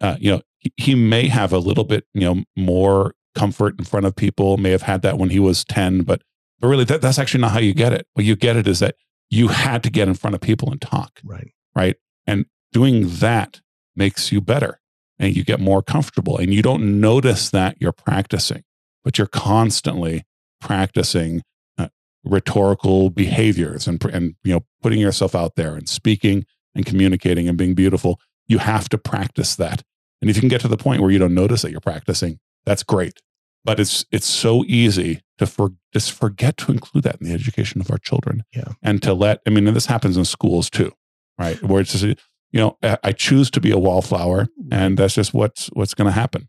uh, 0.00 0.16
you 0.20 0.30
know 0.30 0.42
he, 0.58 0.72
he 0.76 0.94
may 0.94 1.28
have 1.28 1.52
a 1.52 1.58
little 1.58 1.84
bit 1.84 2.06
you 2.14 2.22
know 2.22 2.44
more 2.56 3.14
comfort 3.34 3.74
in 3.78 3.84
front 3.84 4.04
of 4.06 4.14
people 4.14 4.56
may 4.58 4.70
have 4.70 4.82
had 4.82 5.02
that 5.02 5.16
when 5.18 5.30
he 5.30 5.38
was 5.38 5.64
10 5.64 6.02
but 6.02 6.22
but 6.62 6.68
really 6.68 6.84
that, 6.84 7.00
that's 7.02 7.18
actually 7.18 7.40
not 7.40 7.50
how 7.50 7.58
you 7.58 7.74
get 7.74 7.92
it. 7.92 8.06
What 8.14 8.24
you 8.24 8.36
get 8.36 8.56
it 8.56 8.68
is 8.68 8.78
that 8.78 8.94
you 9.30 9.48
had 9.48 9.82
to 9.82 9.90
get 9.90 10.06
in 10.06 10.14
front 10.14 10.34
of 10.34 10.40
people 10.40 10.70
and 10.70 10.80
talk 10.80 11.20
right. 11.24 11.52
right? 11.74 11.96
And 12.26 12.46
doing 12.72 13.08
that 13.16 13.60
makes 13.96 14.30
you 14.30 14.40
better 14.40 14.80
and 15.22 15.34
you 15.34 15.42
get 15.44 15.60
more 15.60 15.82
comfortable 15.82 16.36
and 16.36 16.52
you 16.52 16.60
don't 16.60 17.00
notice 17.00 17.48
that 17.50 17.76
you're 17.80 17.92
practicing 17.92 18.62
but 19.04 19.16
you're 19.16 19.26
constantly 19.26 20.24
practicing 20.60 21.42
uh, 21.78 21.88
rhetorical 22.24 23.10
behaviors 23.10 23.86
and 23.86 24.04
and 24.06 24.34
you 24.44 24.52
know 24.54 24.60
putting 24.82 25.00
yourself 25.00 25.34
out 25.34 25.54
there 25.56 25.74
and 25.74 25.88
speaking 25.88 26.44
and 26.74 26.86
communicating 26.86 27.48
and 27.48 27.58
being 27.58 27.74
beautiful. 27.74 28.18
You 28.46 28.58
have 28.58 28.88
to 28.90 28.98
practice 28.98 29.56
that. 29.56 29.82
And 30.20 30.30
if 30.30 30.36
you 30.36 30.40
can 30.40 30.48
get 30.48 30.60
to 30.62 30.68
the 30.68 30.76
point 30.76 31.02
where 31.02 31.10
you 31.10 31.18
don't 31.18 31.34
notice 31.34 31.62
that 31.62 31.70
you're 31.70 31.80
practicing 31.80 32.38
that's 32.64 32.82
great. 32.84 33.20
But 33.64 33.80
it's 33.80 34.04
it's 34.12 34.26
so 34.26 34.64
easy 34.66 35.20
to 35.38 35.46
for, 35.46 35.70
just 35.92 36.12
forget 36.12 36.56
to 36.58 36.72
include 36.72 37.04
that 37.04 37.16
in 37.20 37.26
the 37.28 37.34
education 37.34 37.80
of 37.80 37.90
our 37.90 37.98
children 37.98 38.44
Yeah. 38.54 38.72
and 38.82 39.02
to 39.02 39.14
let 39.14 39.40
i 39.46 39.50
mean 39.50 39.66
and 39.66 39.76
this 39.76 39.86
happens 39.86 40.16
in 40.16 40.24
schools 40.24 40.70
too 40.70 40.92
right? 41.38 41.60
Where 41.62 41.80
it's 41.80 41.92
just 41.92 42.20
you 42.52 42.60
know 42.60 42.78
i 43.02 43.12
choose 43.12 43.50
to 43.50 43.60
be 43.60 43.70
a 43.70 43.78
wallflower 43.78 44.48
and 44.70 44.98
that's 44.98 45.14
just 45.14 45.34
what's 45.34 45.66
what's 45.68 45.94
going 45.94 46.06
to 46.06 46.12
happen 46.12 46.48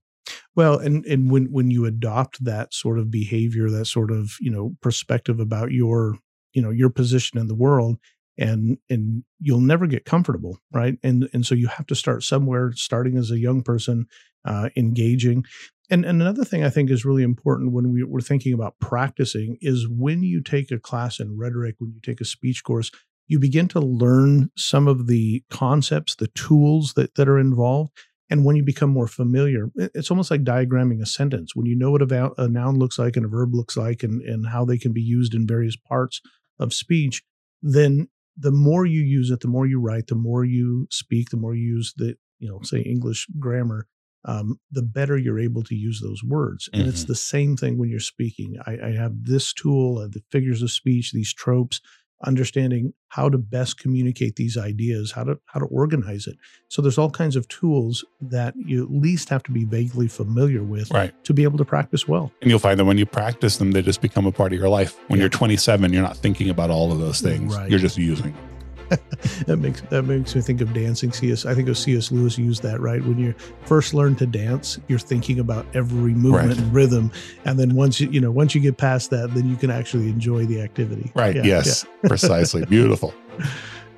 Well, 0.55 0.77
and 0.77 1.05
and 1.05 1.31
when 1.31 1.45
when 1.51 1.71
you 1.71 1.85
adopt 1.85 2.43
that 2.43 2.73
sort 2.73 2.99
of 2.99 3.11
behavior, 3.11 3.69
that 3.69 3.85
sort 3.85 4.11
of 4.11 4.35
you 4.39 4.51
know 4.51 4.75
perspective 4.81 5.39
about 5.39 5.71
your 5.71 6.17
you 6.53 6.61
know 6.61 6.69
your 6.69 6.89
position 6.89 7.39
in 7.39 7.47
the 7.47 7.55
world, 7.55 7.97
and 8.37 8.77
and 8.89 9.23
you'll 9.39 9.59
never 9.59 9.87
get 9.87 10.05
comfortable, 10.05 10.59
right? 10.71 10.97
And 11.03 11.29
and 11.33 11.45
so 11.45 11.55
you 11.55 11.67
have 11.67 11.87
to 11.87 11.95
start 11.95 12.23
somewhere, 12.23 12.71
starting 12.75 13.17
as 13.17 13.31
a 13.31 13.39
young 13.39 13.61
person, 13.61 14.07
uh, 14.45 14.69
engaging. 14.75 15.43
And 15.89 16.05
and 16.05 16.21
another 16.21 16.45
thing 16.45 16.63
I 16.63 16.69
think 16.69 16.89
is 16.89 17.05
really 17.05 17.23
important 17.23 17.73
when 17.73 17.91
we, 17.91 18.03
we're 18.03 18.21
thinking 18.21 18.53
about 18.53 18.79
practicing 18.79 19.57
is 19.61 19.87
when 19.87 20.23
you 20.23 20.41
take 20.41 20.71
a 20.71 20.79
class 20.79 21.19
in 21.19 21.37
rhetoric, 21.37 21.75
when 21.79 21.91
you 21.91 21.99
take 22.01 22.21
a 22.21 22.25
speech 22.25 22.63
course, 22.63 22.89
you 23.27 23.39
begin 23.39 23.67
to 23.69 23.79
learn 23.79 24.51
some 24.57 24.87
of 24.87 25.07
the 25.07 25.43
concepts, 25.49 26.15
the 26.15 26.27
tools 26.29 26.93
that 26.95 27.15
that 27.15 27.27
are 27.29 27.39
involved. 27.39 27.91
And 28.29 28.45
when 28.45 28.55
you 28.55 28.63
become 28.63 28.89
more 28.89 29.07
familiar, 29.07 29.69
it's 29.75 30.09
almost 30.09 30.31
like 30.31 30.43
diagramming 30.43 31.01
a 31.01 31.05
sentence. 31.05 31.55
When 31.55 31.65
you 31.67 31.75
know 31.75 31.91
what 31.91 32.01
a, 32.01 32.31
a 32.41 32.47
noun 32.47 32.77
looks 32.79 32.97
like 32.97 33.15
and 33.15 33.25
a 33.25 33.29
verb 33.29 33.53
looks 33.53 33.77
like 33.77 34.01
and, 34.01 34.21
and 34.23 34.47
how 34.47 34.65
they 34.65 34.77
can 34.77 34.91
be 34.93 35.01
used 35.01 35.35
in 35.35 35.45
various 35.45 35.75
parts 35.75 36.19
of 36.57 36.73
speech, 36.73 37.21
then 37.61 38.07
the 38.35 38.51
more 38.51 38.85
you 38.85 39.01
use 39.01 39.29
it, 39.29 39.41
the 39.41 39.47
more 39.47 39.67
you 39.67 39.79
write, 39.79 40.07
the 40.07 40.15
more 40.15 40.43
you 40.43 40.87
speak, 40.89 41.29
the 41.29 41.37
more 41.37 41.53
you 41.53 41.63
use 41.75 41.93
the, 41.97 42.15
you 42.39 42.49
know, 42.49 42.59
say 42.63 42.79
English 42.79 43.27
grammar, 43.39 43.87
um, 44.25 44.59
the 44.71 44.81
better 44.81 45.17
you're 45.17 45.39
able 45.39 45.61
to 45.63 45.75
use 45.75 46.01
those 46.01 46.23
words. 46.23 46.69
And 46.73 46.87
it's 46.87 47.03
Mhm. 47.03 47.07
the 47.07 47.15
same 47.15 47.57
thing 47.57 47.77
when 47.77 47.89
you're 47.89 47.99
speaking. 47.99 48.55
I, 48.65 48.79
I 48.87 48.91
have 48.93 49.25
this 49.25 49.53
tool, 49.53 49.99
uh, 49.99 50.07
the 50.07 50.23
figures 50.31 50.61
of 50.63 50.71
speech, 50.71 51.11
these 51.11 51.33
tropes, 51.33 51.81
understanding 52.25 52.93
how 53.09 53.29
to 53.29 53.37
best 53.37 53.77
communicate 53.79 54.35
these 54.35 54.57
ideas, 54.57 55.11
how 55.11 55.23
to 55.23 55.39
how 55.45 55.59
to 55.59 55.65
organize 55.67 56.25
it. 56.27 56.37
So 56.69 56.81
there's 56.81 56.97
all 56.97 57.09
kinds 57.11 57.35
of 57.35 57.47
tools 57.47 58.03
that 58.21 58.53
you 58.57 58.83
at 58.83 58.91
least 58.91 59.29
have 59.29 59.43
to 59.43 59.51
be 59.51 59.65
vaguely 59.65 60.07
familiar 60.07 60.63
with 60.63 60.89
right 60.91 61.13
to 61.25 61.33
be 61.33 61.43
able 61.43 61.57
to 61.57 61.65
practice 61.65 62.07
well. 62.07 62.31
and 62.41 62.49
you'll 62.49 62.59
find 62.59 62.79
that 62.79 62.85
when 62.85 62.97
you 62.97 63.05
practice 63.05 63.57
them 63.57 63.71
they 63.71 63.81
just 63.81 64.01
become 64.01 64.25
a 64.25 64.31
part 64.31 64.53
of 64.53 64.59
your 64.59 64.69
life 64.69 64.97
when 65.07 65.19
Yeah. 65.19 65.23
you're 65.23 65.29
27 65.29 65.93
you're 65.93 66.01
not 66.01 66.17
thinking 66.17 66.49
about 66.49 66.69
all 66.69 66.91
of 66.91 66.99
those 66.99 67.21
things 67.21 67.55
Right. 67.55 67.69
you're 67.69 67.79
just 67.79 67.97
using 67.97 68.31
them 68.33 68.41
that 69.47 69.57
makes 69.57 69.81
that 69.81 70.03
makes 70.03 70.35
me 70.35 70.41
think 70.41 70.61
of 70.61 70.73
dancing. 70.73 71.11
C.S. 71.11 71.45
I 71.45 71.53
think 71.55 71.69
of 71.69 71.77
C.S. 71.77 72.11
Lewis 72.11 72.37
used 72.37 72.63
that 72.63 72.79
right 72.79 73.03
when 73.03 73.17
you 73.17 73.33
first 73.65 73.93
learn 73.93 74.15
to 74.17 74.25
dance, 74.25 74.79
you're 74.87 74.99
thinking 74.99 75.39
about 75.39 75.65
every 75.73 76.13
movement 76.13 76.49
Right. 76.49 76.57
and 76.57 76.73
rhythm, 76.73 77.11
and 77.45 77.59
then 77.59 77.75
once 77.75 77.99
you 77.99 78.09
you 78.09 78.19
know 78.21 78.31
once 78.31 78.53
you 78.55 78.61
get 78.61 78.77
past 78.77 79.09
that, 79.11 79.33
then 79.33 79.49
you 79.49 79.55
can 79.55 79.69
actually 79.71 80.09
enjoy 80.09 80.45
the 80.45 80.61
activity. 80.61 81.11
Right. 81.15 81.35
Yeah, 81.35 81.43
yes. 81.43 81.85
Precisely. 82.03 82.65
Beautiful. 82.65 83.13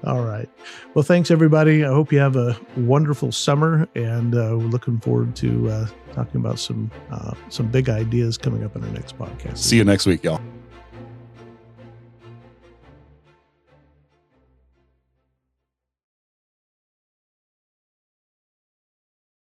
All 0.06 0.21
right. 0.24 0.48
Well, 0.93 1.02
thanks 1.04 1.32
everybody. 1.32 1.84
I 1.84 1.88
hope 1.88 2.12
you 2.12 2.19
have 2.19 2.36
a 2.36 2.56
wonderful 2.78 3.32
summer, 3.32 3.88
and 3.95 4.36
uh, 4.36 4.54
we're 4.58 4.67
looking 4.67 5.00
forward 5.00 5.36
to 5.38 5.69
uh, 5.69 5.88
talking 6.13 6.39
about 6.39 6.60
some 6.60 6.91
uh, 7.12 7.34
some 7.50 7.67
big 7.67 7.89
ideas 7.89 8.38
coming 8.38 8.63
up 8.63 8.76
in 8.76 8.84
our 8.84 8.89
next 8.91 9.17
podcast. 9.17 9.58
See 9.58 9.78
you 9.78 9.84
next 9.84 10.06
week, 10.06 10.24
y'all. 10.24 10.41